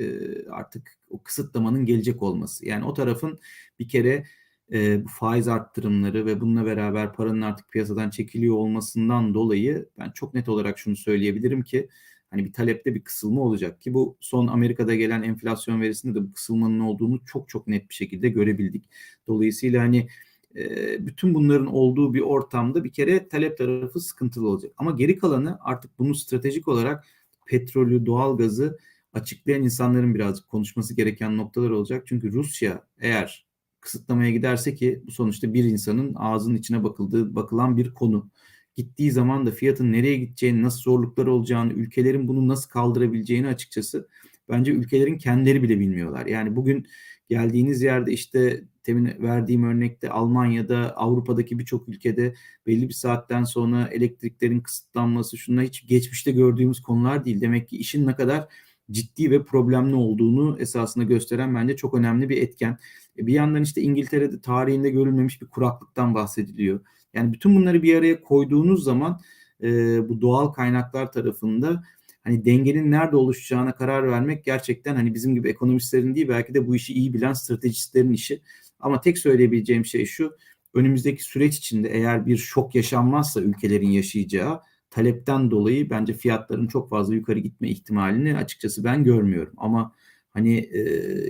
artık 0.50 0.96
o 1.10 1.22
kısıtlamanın 1.22 1.86
gelecek 1.86 2.22
olması. 2.22 2.66
Yani 2.66 2.84
o 2.84 2.94
tarafın 2.94 3.38
bir 3.78 3.88
kere 3.88 4.24
e, 4.74 5.04
bu 5.04 5.08
faiz 5.08 5.48
arttırımları 5.48 6.26
ve 6.26 6.40
bununla 6.40 6.66
beraber 6.66 7.12
paranın 7.12 7.42
artık 7.42 7.70
piyasadan 7.72 8.10
çekiliyor 8.10 8.56
olmasından 8.56 9.34
dolayı 9.34 9.88
ben 9.98 10.10
çok 10.10 10.34
net 10.34 10.48
olarak 10.48 10.78
şunu 10.78 10.96
söyleyebilirim 10.96 11.62
ki 11.62 11.88
hani 12.30 12.44
bir 12.44 12.52
talepte 12.52 12.94
bir 12.94 13.04
kısılma 13.04 13.40
olacak 13.42 13.80
ki 13.80 13.94
bu 13.94 14.16
son 14.20 14.46
Amerika'da 14.46 14.94
gelen 14.94 15.22
enflasyon 15.22 15.80
verisinde 15.80 16.14
de 16.14 16.22
bu 16.22 16.32
kısılmanın 16.32 16.80
olduğunu 16.80 17.20
çok 17.26 17.48
çok 17.48 17.66
net 17.66 17.88
bir 17.90 17.94
şekilde 17.94 18.28
görebildik. 18.28 18.90
Dolayısıyla 19.26 19.82
hani 19.82 20.08
e, 20.56 21.06
bütün 21.06 21.34
bunların 21.34 21.66
olduğu 21.66 22.14
bir 22.14 22.20
ortamda 22.20 22.84
bir 22.84 22.92
kere 22.92 23.28
talep 23.28 23.58
tarafı 23.58 24.00
sıkıntılı 24.00 24.48
olacak. 24.48 24.72
Ama 24.76 24.90
geri 24.90 25.18
kalanı 25.18 25.58
artık 25.60 25.98
bunu 25.98 26.14
stratejik 26.14 26.68
olarak 26.68 27.04
petrolü, 27.46 28.06
doğalgazı 28.06 28.78
açıklayan 29.12 29.62
insanların 29.62 30.14
birazcık 30.14 30.48
konuşması 30.48 30.96
gereken 30.96 31.36
noktalar 31.36 31.70
olacak. 31.70 32.04
Çünkü 32.06 32.32
Rusya 32.32 32.84
eğer 33.00 33.46
kısıtlamaya 33.84 34.30
giderse 34.30 34.74
ki 34.74 35.02
bu 35.06 35.10
sonuçta 35.12 35.54
bir 35.54 35.64
insanın 35.64 36.14
ağzının 36.14 36.56
içine 36.56 36.84
bakıldığı 36.84 37.34
bakılan 37.34 37.76
bir 37.76 37.94
konu. 37.94 38.30
Gittiği 38.76 39.12
zaman 39.12 39.46
da 39.46 39.50
fiyatın 39.50 39.92
nereye 39.92 40.16
gideceğini, 40.16 40.62
nasıl 40.62 40.80
zorluklar 40.80 41.26
olacağını, 41.26 41.72
ülkelerin 41.72 42.28
bunu 42.28 42.48
nasıl 42.48 42.70
kaldırabileceğini 42.70 43.46
açıkçası 43.46 44.08
bence 44.48 44.72
ülkelerin 44.72 45.18
kendileri 45.18 45.62
bile 45.62 45.80
bilmiyorlar. 45.80 46.26
Yani 46.26 46.56
bugün 46.56 46.86
geldiğiniz 47.28 47.82
yerde 47.82 48.12
işte 48.12 48.64
temin 48.82 49.22
verdiğim 49.22 49.64
örnekte 49.64 50.10
Almanya'da, 50.10 50.96
Avrupa'daki 50.96 51.58
birçok 51.58 51.88
ülkede 51.88 52.34
belli 52.66 52.88
bir 52.88 52.94
saatten 52.94 53.44
sonra 53.44 53.88
elektriklerin 53.88 54.60
kısıtlanması 54.60 55.38
şunlar 55.38 55.64
hiç 55.64 55.86
geçmişte 55.86 56.32
gördüğümüz 56.32 56.82
konular 56.82 57.24
değil. 57.24 57.40
Demek 57.40 57.68
ki 57.68 57.76
işin 57.76 58.06
ne 58.06 58.16
kadar 58.16 58.48
ciddi 58.90 59.30
ve 59.30 59.44
problemli 59.44 59.94
olduğunu 59.94 60.56
esasında 60.60 61.04
gösteren 61.04 61.54
bence 61.54 61.76
çok 61.76 61.94
önemli 61.94 62.28
bir 62.28 62.42
etken. 62.42 62.78
E, 63.18 63.26
bir 63.26 63.32
yandan 63.32 63.62
işte 63.62 63.82
İngiltere'de 63.82 64.40
tarihinde 64.40 64.90
görülmemiş 64.90 65.42
bir 65.42 65.46
kuraklıktan 65.46 66.14
bahsediliyor. 66.14 66.80
Yani 67.14 67.32
bütün 67.32 67.56
bunları 67.56 67.82
bir 67.82 67.94
araya 67.94 68.22
koyduğunuz 68.22 68.84
zaman 68.84 69.20
e, 69.62 69.68
bu 70.08 70.20
doğal 70.20 70.46
kaynaklar 70.46 71.12
tarafında 71.12 71.82
hani 72.24 72.44
dengenin 72.44 72.90
nerede 72.90 73.16
oluşacağına 73.16 73.74
karar 73.74 74.10
vermek 74.10 74.44
gerçekten 74.44 74.96
hani 74.96 75.14
bizim 75.14 75.34
gibi 75.34 75.48
ekonomistlerin 75.48 76.14
değil 76.14 76.28
belki 76.28 76.54
de 76.54 76.66
bu 76.66 76.76
işi 76.76 76.94
iyi 76.94 77.14
bilen 77.14 77.32
stratejistlerin 77.32 78.12
işi. 78.12 78.42
Ama 78.80 79.00
tek 79.00 79.18
söyleyebileceğim 79.18 79.84
şey 79.84 80.06
şu 80.06 80.36
önümüzdeki 80.74 81.24
süreç 81.24 81.56
içinde 81.56 81.88
eğer 81.88 82.26
bir 82.26 82.36
şok 82.36 82.74
yaşanmazsa 82.74 83.40
ülkelerin 83.40 83.88
yaşayacağı 83.88 84.60
talepten 84.90 85.50
dolayı 85.50 85.90
bence 85.90 86.12
fiyatların 86.12 86.66
çok 86.66 86.90
fazla 86.90 87.14
yukarı 87.14 87.38
gitme 87.38 87.68
ihtimalini 87.68 88.36
açıkçası 88.36 88.84
ben 88.84 89.04
görmüyorum. 89.04 89.54
Ama 89.56 89.92
hani 90.34 90.58
e, 90.58 90.80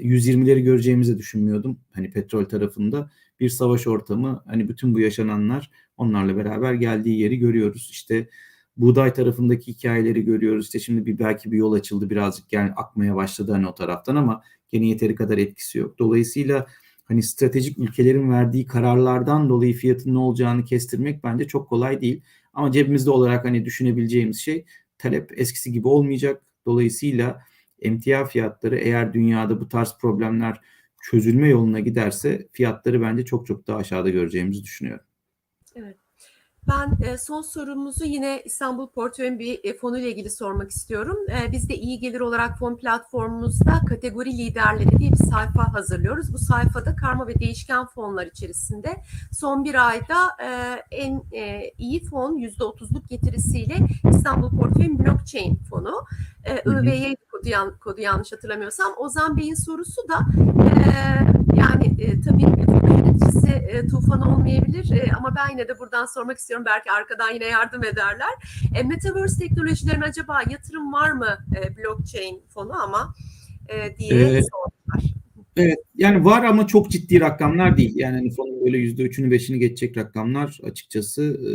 120'leri 0.03 0.61
göreceğimizi 0.61 1.19
düşünmüyordum. 1.19 1.81
Hani 1.93 2.11
petrol 2.11 2.45
tarafında 2.45 3.11
bir 3.40 3.49
savaş 3.49 3.87
ortamı 3.87 4.43
hani 4.47 4.69
bütün 4.69 4.95
bu 4.95 5.01
yaşananlar 5.01 5.71
onlarla 5.97 6.37
beraber 6.37 6.75
geldiği 6.75 7.21
yeri 7.21 7.38
görüyoruz. 7.38 7.88
İşte 7.90 8.29
buğday 8.77 9.12
tarafındaki 9.12 9.73
hikayeleri 9.73 10.25
görüyoruz. 10.25 10.64
İşte 10.64 10.79
şimdi 10.79 11.07
bir 11.07 11.19
belki 11.19 11.53
bir 11.53 11.57
yol 11.57 11.73
açıldı 11.73 12.11
birazcık 12.11 12.53
yani 12.53 12.71
akmaya 12.73 13.17
başladı 13.17 13.53
hani 13.53 13.69
o 13.69 13.75
taraftan 13.75 14.17
ama 14.17 14.43
gene 14.71 14.87
yeteri 14.87 15.14
kadar 15.14 15.38
etkisi 15.38 15.79
yok. 15.79 15.99
Dolayısıyla 15.99 16.67
hani 17.05 17.23
stratejik 17.23 17.79
ülkelerin 17.79 18.31
verdiği 18.31 18.67
kararlardan 18.67 19.49
dolayı 19.49 19.75
fiyatın 19.75 20.14
ne 20.14 20.19
olacağını 20.19 20.64
kestirmek 20.64 21.25
bence 21.25 21.47
çok 21.47 21.69
kolay 21.69 22.01
değil. 22.01 22.23
Ama 22.53 22.73
cebimizde 22.73 23.11
olarak 23.11 23.45
hani 23.45 23.64
düşünebileceğimiz 23.64 24.40
şey 24.40 24.64
talep 24.99 25.40
eskisi 25.40 25.73
gibi 25.73 25.88
olmayacak. 25.88 26.43
Dolayısıyla 26.67 27.40
emtia 27.85 28.25
fiyatları 28.25 28.77
eğer 28.77 29.12
dünyada 29.12 29.61
bu 29.61 29.68
tarz 29.68 29.99
problemler 30.01 30.61
çözülme 31.03 31.49
yoluna 31.49 31.81
giderse 31.81 32.49
fiyatları 32.53 33.03
bence 33.03 33.25
çok 33.25 33.47
çok 33.47 33.66
daha 33.66 33.77
aşağıda 33.77 34.11
göreceğimizi 34.11 34.62
düşünüyorum. 34.62 35.07
Evet. 35.77 35.97
Ben 36.68 36.99
e, 37.07 37.18
son 37.18 37.42
sorumuzu 37.42 38.05
yine 38.05 38.42
İstanbul 38.44 38.88
Portföy'ün 38.88 39.38
bir 39.38 39.61
e, 39.64 39.77
fonu 39.77 39.99
ile 39.99 40.11
ilgili 40.11 40.31
sormak 40.31 40.70
istiyorum. 40.70 41.16
E, 41.31 41.53
biz 41.53 41.68
de 41.68 41.75
iyi 41.77 41.99
gelir 41.99 42.20
olarak 42.20 42.59
fon 42.59 42.77
platformumuzda 42.77 43.81
kategori 43.88 44.38
liderleri 44.38 44.99
diye 44.99 45.12
bir 45.12 45.16
sayfa 45.16 45.75
hazırlıyoruz. 45.75 46.33
Bu 46.33 46.38
sayfada 46.38 46.97
karma 46.97 47.27
ve 47.27 47.35
değişken 47.35 47.87
fonlar 47.87 48.27
içerisinde 48.27 48.97
son 49.33 49.64
bir 49.64 49.88
ayda 49.88 50.16
en 50.90 51.23
iyi 51.79 52.05
fon 52.05 52.38
%30'luk 52.38 53.09
getirisiyle 53.09 53.75
İstanbul 54.11 54.51
Portföy'ün 54.59 54.99
blockchain 54.99 55.57
fonu. 55.57 56.05
IVY 56.66 57.16
kodu, 57.45 57.51
yan, 57.51 57.79
kodu 57.79 58.01
yanlış 58.01 58.33
hatırlamıyorsam. 58.33 58.93
Ozan 58.97 59.37
Bey'in 59.37 59.55
sorusu 59.55 60.09
da 60.09 60.19
yani 61.57 61.97
tabii 62.25 62.43
yöneticisi 62.43 63.87
Tufan 63.91 64.21
olmayabilir 64.21 64.93
ama 65.19 65.35
ben 65.37 65.51
yine 65.51 65.69
de 65.69 65.79
buradan 65.79 66.07
sormak 66.07 66.39
istiyorum. 66.39 66.67
Belki 66.67 66.91
arkadan 66.91 67.35
yine 67.35 67.45
yardım 67.45 67.85
ederler. 67.85 68.63
E, 68.75 68.83
Metaverse 68.83 69.39
teknolojilerine 69.39 70.05
acaba 70.05 70.43
yatırım 70.51 70.93
var 70.93 71.13
mı 71.13 71.39
e, 71.57 71.77
blockchain 71.77 72.43
fonu 72.49 72.83
ama 72.83 73.15
e, 73.69 73.97
diye 73.97 74.15
evet. 74.15 74.45
sordular. 74.51 75.15
Evet 75.57 75.79
yani 75.95 76.25
var 76.25 76.45
ama 76.45 76.67
çok 76.67 76.91
ciddi 76.91 77.21
rakamlar 77.21 77.77
değil. 77.77 77.93
Yani 77.97 78.17
hani 78.17 78.31
fonun 78.31 78.65
böyle 78.65 78.79
yüzde 78.79 79.03
üçünü 79.03 79.31
beşini 79.31 79.59
geçecek 79.59 79.97
rakamlar 79.97 80.59
açıkçası 80.65 81.23
e, 81.23 81.49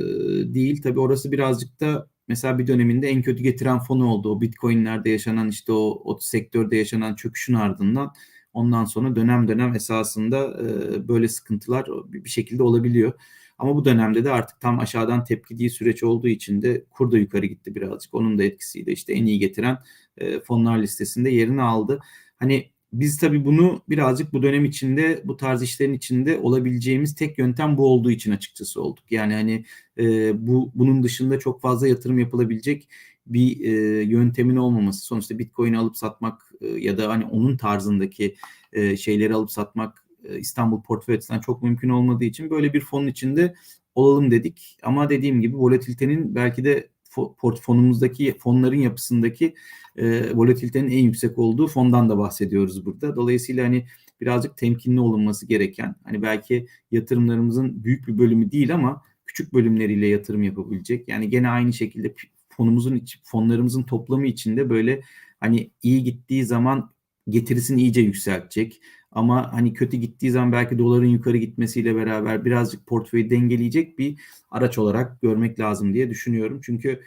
değil. 0.54 0.82
Tabii 0.82 0.99
orası 0.99 1.32
birazcık 1.32 1.80
da 1.80 2.08
mesela 2.29 2.59
bir 2.59 2.67
döneminde 2.67 3.07
en 3.09 3.21
kötü 3.21 3.43
getiren 3.43 3.79
fonu 3.79 4.05
oldu. 4.05 4.31
O 4.31 4.41
bitcoinlerde 4.41 5.09
yaşanan 5.09 5.49
işte 5.49 5.71
o, 5.71 6.01
o 6.05 6.19
sektörde 6.19 6.77
yaşanan 6.77 7.15
çöküşün 7.15 7.53
ardından 7.53 8.13
ondan 8.53 8.85
sonra 8.85 9.15
dönem 9.15 9.47
dönem 9.47 9.75
esasında 9.75 10.61
e, 10.61 11.07
böyle 11.07 11.27
sıkıntılar 11.27 11.87
bir 12.07 12.29
şekilde 12.29 12.63
olabiliyor. 12.63 13.13
Ama 13.57 13.75
bu 13.75 13.85
dönemde 13.85 14.25
de 14.25 14.31
artık 14.31 14.61
tam 14.61 14.79
aşağıdan 14.79 15.23
tepkiliği 15.23 15.69
süreç 15.69 16.03
olduğu 16.03 16.27
için 16.27 16.61
de 16.61 16.85
kur 16.89 17.11
da 17.11 17.17
yukarı 17.17 17.45
gitti 17.45 17.75
birazcık. 17.75 18.13
Onun 18.13 18.37
da 18.37 18.43
etkisiyle 18.43 18.91
işte 18.91 19.13
en 19.13 19.25
iyi 19.25 19.39
getiren 19.39 19.77
e, 20.17 20.39
fonlar 20.39 20.77
listesinde 20.77 21.29
yerini 21.29 21.61
aldı. 21.61 21.99
Hani 22.37 22.71
biz 22.93 23.17
tabii 23.17 23.45
bunu 23.45 23.82
birazcık 23.89 24.34
bu 24.34 24.43
dönem 24.43 24.65
içinde 24.65 25.21
bu 25.25 25.38
tarz 25.38 25.62
işlerin 25.62 25.93
içinde 25.93 26.39
olabileceğimiz 26.39 27.15
tek 27.15 27.38
yöntem 27.38 27.78
bu 27.78 27.88
olduğu 27.88 28.12
için 28.12 28.32
açıkçası 28.32 28.82
olduk. 28.82 29.12
Yani 29.12 29.34
hani 29.34 29.65
e, 29.97 30.47
bu 30.47 30.71
bunun 30.75 31.04
dışında 31.04 31.39
çok 31.39 31.62
fazla 31.62 31.88
yatırım 31.88 32.19
yapılabilecek 32.19 32.89
bir 33.28 33.60
e, 33.62 34.04
yöntemin 34.04 34.56
olmaması. 34.56 35.06
Sonuçta 35.06 35.39
Bitcoin 35.39 35.73
alıp 35.73 35.97
satmak 35.97 36.52
e, 36.62 36.67
ya 36.67 36.97
da 36.97 37.10
hani 37.10 37.25
onun 37.25 37.58
tarzındaki 37.58 38.36
e, 38.73 38.97
şeyleri 38.97 39.34
alıp 39.34 39.52
satmak 39.52 40.06
e, 40.23 40.39
İstanbul 40.39 40.82
portföy 40.82 41.15
açısından 41.15 41.39
çok 41.39 41.63
mümkün 41.63 41.89
olmadığı 41.89 42.25
için 42.25 42.49
böyle 42.49 42.73
bir 42.73 42.82
fonun 42.82 43.08
içinde 43.08 43.56
olalım 43.95 44.32
dedik. 44.32 44.78
Ama 44.84 45.10
dediğim 45.10 45.41
gibi 45.41 45.58
volatilitenin 45.58 46.36
belki 46.36 46.63
de 46.63 46.89
portfonumuzdaki 47.38 48.38
fonların 48.38 48.78
yapısındaki 48.78 49.54
e, 49.99 50.35
volatilitenin 50.35 50.91
en 50.91 51.03
yüksek 51.03 51.38
olduğu 51.38 51.67
fondan 51.67 52.09
da 52.09 52.17
bahsediyoruz 52.17 52.85
burada. 52.85 53.15
Dolayısıyla 53.15 53.65
hani 53.65 53.85
birazcık 54.21 54.57
temkinli 54.57 54.99
olunması 54.99 55.45
gereken 55.47 55.95
hani 56.03 56.21
belki 56.21 56.67
yatırımlarımızın 56.91 57.83
büyük 57.83 58.07
bir 58.07 58.17
bölümü 58.17 58.51
değil 58.51 58.73
ama 58.73 59.01
küçük 59.25 59.53
bölümleriyle 59.53 60.07
yatırım 60.07 60.43
yapabilecek. 60.43 61.09
Yani 61.09 61.29
gene 61.29 61.49
aynı 61.49 61.73
şekilde 61.73 62.13
fonumuzun 62.49 63.01
fonlarımızın 63.23 63.83
toplamı 63.83 64.27
içinde 64.27 64.69
böyle 64.69 65.01
hani 65.39 65.71
iyi 65.83 66.03
gittiği 66.03 66.45
zaman 66.45 66.91
getirisini 67.29 67.81
iyice 67.81 68.01
yükseltecek. 68.01 68.81
Ama 69.12 69.53
hani 69.53 69.73
kötü 69.73 69.97
gittiği 69.97 70.31
zaman 70.31 70.51
belki 70.51 70.77
doların 70.79 71.07
yukarı 71.07 71.38
gitmesiyle 71.38 71.95
beraber 71.95 72.45
birazcık 72.45 72.88
portföyü 72.88 73.29
dengeleyecek 73.29 73.99
bir 73.99 74.19
araç 74.49 74.77
olarak 74.77 75.21
görmek 75.21 75.59
lazım 75.59 75.93
diye 75.93 76.09
düşünüyorum. 76.09 76.62
Çünkü 76.63 77.01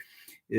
e, 0.53 0.59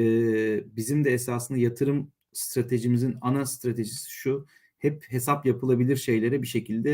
bizim 0.76 1.06
de 1.06 1.13
esasında 1.13 1.58
yatırım 1.60 2.12
stratejimizin 2.34 3.17
ana 3.22 3.46
stratejisi 3.46 4.12
şu. 4.12 4.46
Hep 4.80 5.06
hesap 5.10 5.46
yapılabilir 5.46 5.96
şeylere 5.96 6.41
bir 6.41 6.48
şekilde 6.48 6.91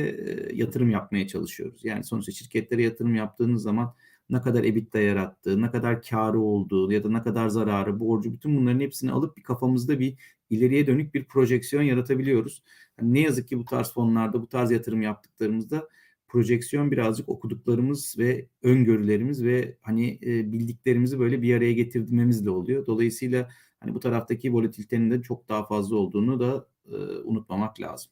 yatırım 0.54 0.89
yapmaya 0.89 1.28
çalışıyoruz. 1.28 1.86
Yani 1.86 2.04
sonuçta 2.04 2.32
şirketlere 2.32 2.84
yatırım 2.84 3.15
yaptığınız 3.15 3.62
zaman 3.62 3.95
ne 4.30 4.41
kadar 4.41 4.63
EBITDA 4.63 4.99
yarattığı, 4.99 5.62
ne 5.62 5.71
kadar 5.71 6.02
karı 6.02 6.39
olduğu 6.39 6.91
ya 6.91 7.04
da 7.04 7.10
ne 7.10 7.23
kadar 7.23 7.49
zararı, 7.49 7.99
borcu 7.99 8.34
bütün 8.34 8.58
bunların 8.58 8.80
hepsini 8.80 9.12
alıp 9.12 9.38
bir 9.38 9.43
kafamızda 9.43 9.99
bir 9.99 10.17
ileriye 10.49 10.88
dönük 10.88 11.13
bir 11.13 11.25
projeksiyon 11.25 11.84
yaratabiliyoruz. 11.84 12.63
Yani 12.99 13.13
ne 13.13 13.19
yazık 13.19 13.47
ki 13.47 13.60
bu 13.60 13.65
tarz 13.65 13.93
fonlarda, 13.93 14.41
bu 14.41 14.47
tarz 14.47 14.71
yatırım 14.71 15.02
yaptıklarımızda 15.02 15.89
projeksiyon 16.28 16.91
birazcık 16.91 17.30
okuduklarımız 17.30 18.15
ve 18.17 18.47
öngörülerimiz 18.63 19.43
ve 19.43 19.78
hani 19.82 20.19
e, 20.25 20.52
bildiklerimizi 20.52 21.19
böyle 21.19 21.41
bir 21.41 21.56
araya 21.56 21.73
getirmemizle 21.73 22.49
oluyor. 22.49 22.86
Dolayısıyla 22.86 23.49
hani 23.80 23.94
bu 23.94 24.00
taraftaki 24.00 24.54
volatilitenin 24.54 25.12
de 25.12 25.22
çok 25.22 25.50
daha 25.50 25.65
fazla 25.65 25.96
olduğunu 25.96 26.39
da 26.39 26.68
e, 26.92 26.96
unutmamak 27.24 27.82
lazım. 27.82 28.12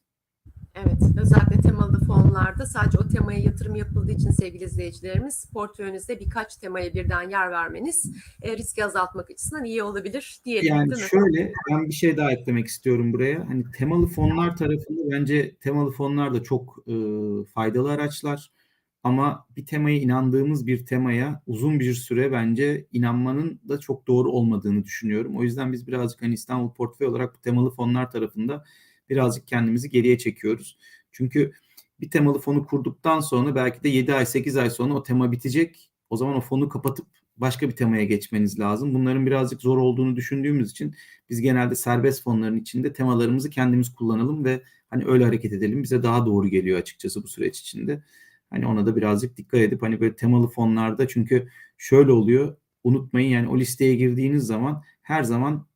Evet, 0.74 1.02
özellikle 1.20 1.60
temalı 1.60 2.00
fonlarda 2.06 2.66
sadece 2.66 2.98
o 2.98 3.08
temaya 3.08 3.38
yatırım 3.38 3.76
yapıldığı 3.76 4.12
için 4.12 4.30
sevgili 4.30 4.64
izleyicilerimiz 4.64 5.50
portföyünüzde 5.52 6.20
birkaç 6.20 6.56
temaya 6.56 6.94
birden 6.94 7.30
yer 7.30 7.50
vermeniz 7.50 8.12
e, 8.42 8.56
riski 8.56 8.84
azaltmak 8.84 9.30
açısından 9.30 9.64
iyi 9.64 9.82
olabilir 9.82 10.40
diyelim. 10.44 10.68
Yani 10.68 10.92
şöyle 11.10 11.52
ben 11.70 11.86
bir 11.86 11.92
şey 11.92 12.16
daha 12.16 12.32
eklemek 12.32 12.66
istiyorum 12.66 13.12
buraya. 13.12 13.48
Hani 13.48 13.64
temalı 13.78 14.06
fonlar 14.06 14.56
tarafında 14.56 15.10
bence 15.10 15.54
temalı 15.54 15.90
fonlar 15.90 16.34
da 16.34 16.42
çok 16.42 16.78
e, 16.86 16.94
faydalı 17.54 17.90
araçlar. 17.92 18.50
Ama 19.08 19.46
bir 19.56 19.66
temaya 19.66 19.98
inandığımız 19.98 20.66
bir 20.66 20.86
temaya 20.86 21.42
uzun 21.46 21.80
bir 21.80 21.94
süre 21.94 22.32
bence 22.32 22.86
inanmanın 22.92 23.60
da 23.68 23.80
çok 23.80 24.06
doğru 24.06 24.30
olmadığını 24.30 24.84
düşünüyorum. 24.84 25.36
O 25.36 25.42
yüzden 25.42 25.72
biz 25.72 25.86
birazcık 25.86 26.22
hani 26.22 26.34
İstanbul 26.34 26.74
Portföy 26.74 27.06
olarak 27.06 27.34
bu 27.34 27.40
temalı 27.40 27.70
fonlar 27.70 28.10
tarafında 28.10 28.64
birazcık 29.10 29.48
kendimizi 29.48 29.90
geriye 29.90 30.18
çekiyoruz. 30.18 30.78
Çünkü 31.12 31.52
bir 32.00 32.10
temalı 32.10 32.38
fonu 32.38 32.66
kurduktan 32.66 33.20
sonra 33.20 33.54
belki 33.54 33.82
de 33.82 33.88
7 33.88 34.14
ay 34.14 34.26
8 34.26 34.56
ay 34.56 34.70
sonra 34.70 34.94
o 34.94 35.02
tema 35.02 35.32
bitecek. 35.32 35.90
O 36.10 36.16
zaman 36.16 36.36
o 36.36 36.40
fonu 36.40 36.68
kapatıp 36.68 37.06
başka 37.36 37.68
bir 37.68 37.76
temaya 37.76 38.04
geçmeniz 38.04 38.60
lazım. 38.60 38.94
Bunların 38.94 39.26
birazcık 39.26 39.62
zor 39.62 39.78
olduğunu 39.78 40.16
düşündüğümüz 40.16 40.70
için 40.70 40.94
biz 41.30 41.40
genelde 41.40 41.74
serbest 41.74 42.22
fonların 42.22 42.60
içinde 42.60 42.92
temalarımızı 42.92 43.50
kendimiz 43.50 43.94
kullanalım 43.94 44.44
ve 44.44 44.62
hani 44.90 45.04
öyle 45.04 45.24
hareket 45.24 45.52
edelim. 45.52 45.82
Bize 45.82 46.02
daha 46.02 46.26
doğru 46.26 46.48
geliyor 46.48 46.78
açıkçası 46.78 47.22
bu 47.22 47.28
süreç 47.28 47.60
içinde. 47.60 48.02
Hani 48.50 48.66
ona 48.66 48.86
da 48.86 48.96
birazcık 48.96 49.36
dikkat 49.36 49.60
edip 49.60 49.82
hani 49.82 50.00
böyle 50.00 50.16
temalı 50.16 50.48
fonlarda 50.48 51.08
çünkü 51.08 51.48
şöyle 51.78 52.12
oluyor. 52.12 52.56
Unutmayın 52.84 53.30
yani 53.30 53.48
o 53.48 53.58
listeye 53.58 53.94
girdiğiniz 53.94 54.46
zaman 54.46 54.82
her 55.02 55.22
zaman 55.22 55.66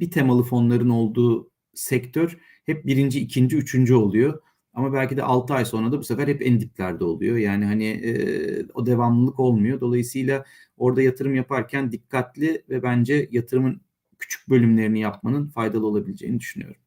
bir 0.00 0.10
temalı 0.10 0.42
fonların 0.42 0.88
olduğu 0.88 1.50
sektör 1.74 2.38
hep 2.66 2.86
birinci, 2.86 3.20
ikinci, 3.20 3.56
üçüncü 3.56 3.94
oluyor. 3.94 4.42
Ama 4.74 4.92
belki 4.92 5.16
de 5.16 5.22
6 5.22 5.54
ay 5.54 5.64
sonra 5.64 5.92
da 5.92 5.98
bu 5.98 6.04
sefer 6.04 6.28
hep 6.28 6.46
en 6.46 6.60
diplerde 6.60 7.04
oluyor. 7.04 7.36
Yani 7.36 7.64
hani 7.64 7.84
e, 7.84 8.66
o 8.74 8.86
devamlılık 8.86 9.40
olmuyor. 9.40 9.80
Dolayısıyla 9.80 10.44
orada 10.76 11.02
yatırım 11.02 11.34
yaparken 11.34 11.92
dikkatli 11.92 12.64
ve 12.68 12.82
bence 12.82 13.28
yatırımın 13.30 13.80
küçük 14.18 14.48
bölümlerini 14.48 15.00
yapmanın 15.00 15.48
faydalı 15.48 15.86
olabileceğini 15.86 16.40
düşünüyorum. 16.40 16.82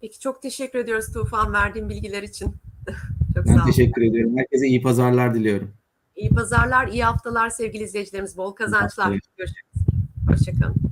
Peki 0.00 0.20
çok 0.20 0.42
teşekkür 0.42 0.78
ediyoruz 0.78 1.12
Tufan 1.12 1.52
verdiğin 1.52 1.88
bilgiler 1.88 2.22
için. 2.22 2.54
Çok 3.34 3.46
Ben 3.46 3.56
sağ 3.56 3.62
ol. 3.62 3.66
teşekkür 3.66 4.02
ediyorum. 4.02 4.38
Herkese 4.38 4.66
iyi 4.66 4.82
pazarlar 4.82 5.34
diliyorum. 5.34 5.70
İyi 6.16 6.30
pazarlar, 6.30 6.88
iyi 6.88 7.04
haftalar 7.04 7.50
sevgili 7.50 7.82
izleyicilerimiz. 7.82 8.36
Bol 8.36 8.52
kazançlar. 8.52 9.08
Görüşürüz. 9.36 9.52
Hoşçakalın. 10.28 10.87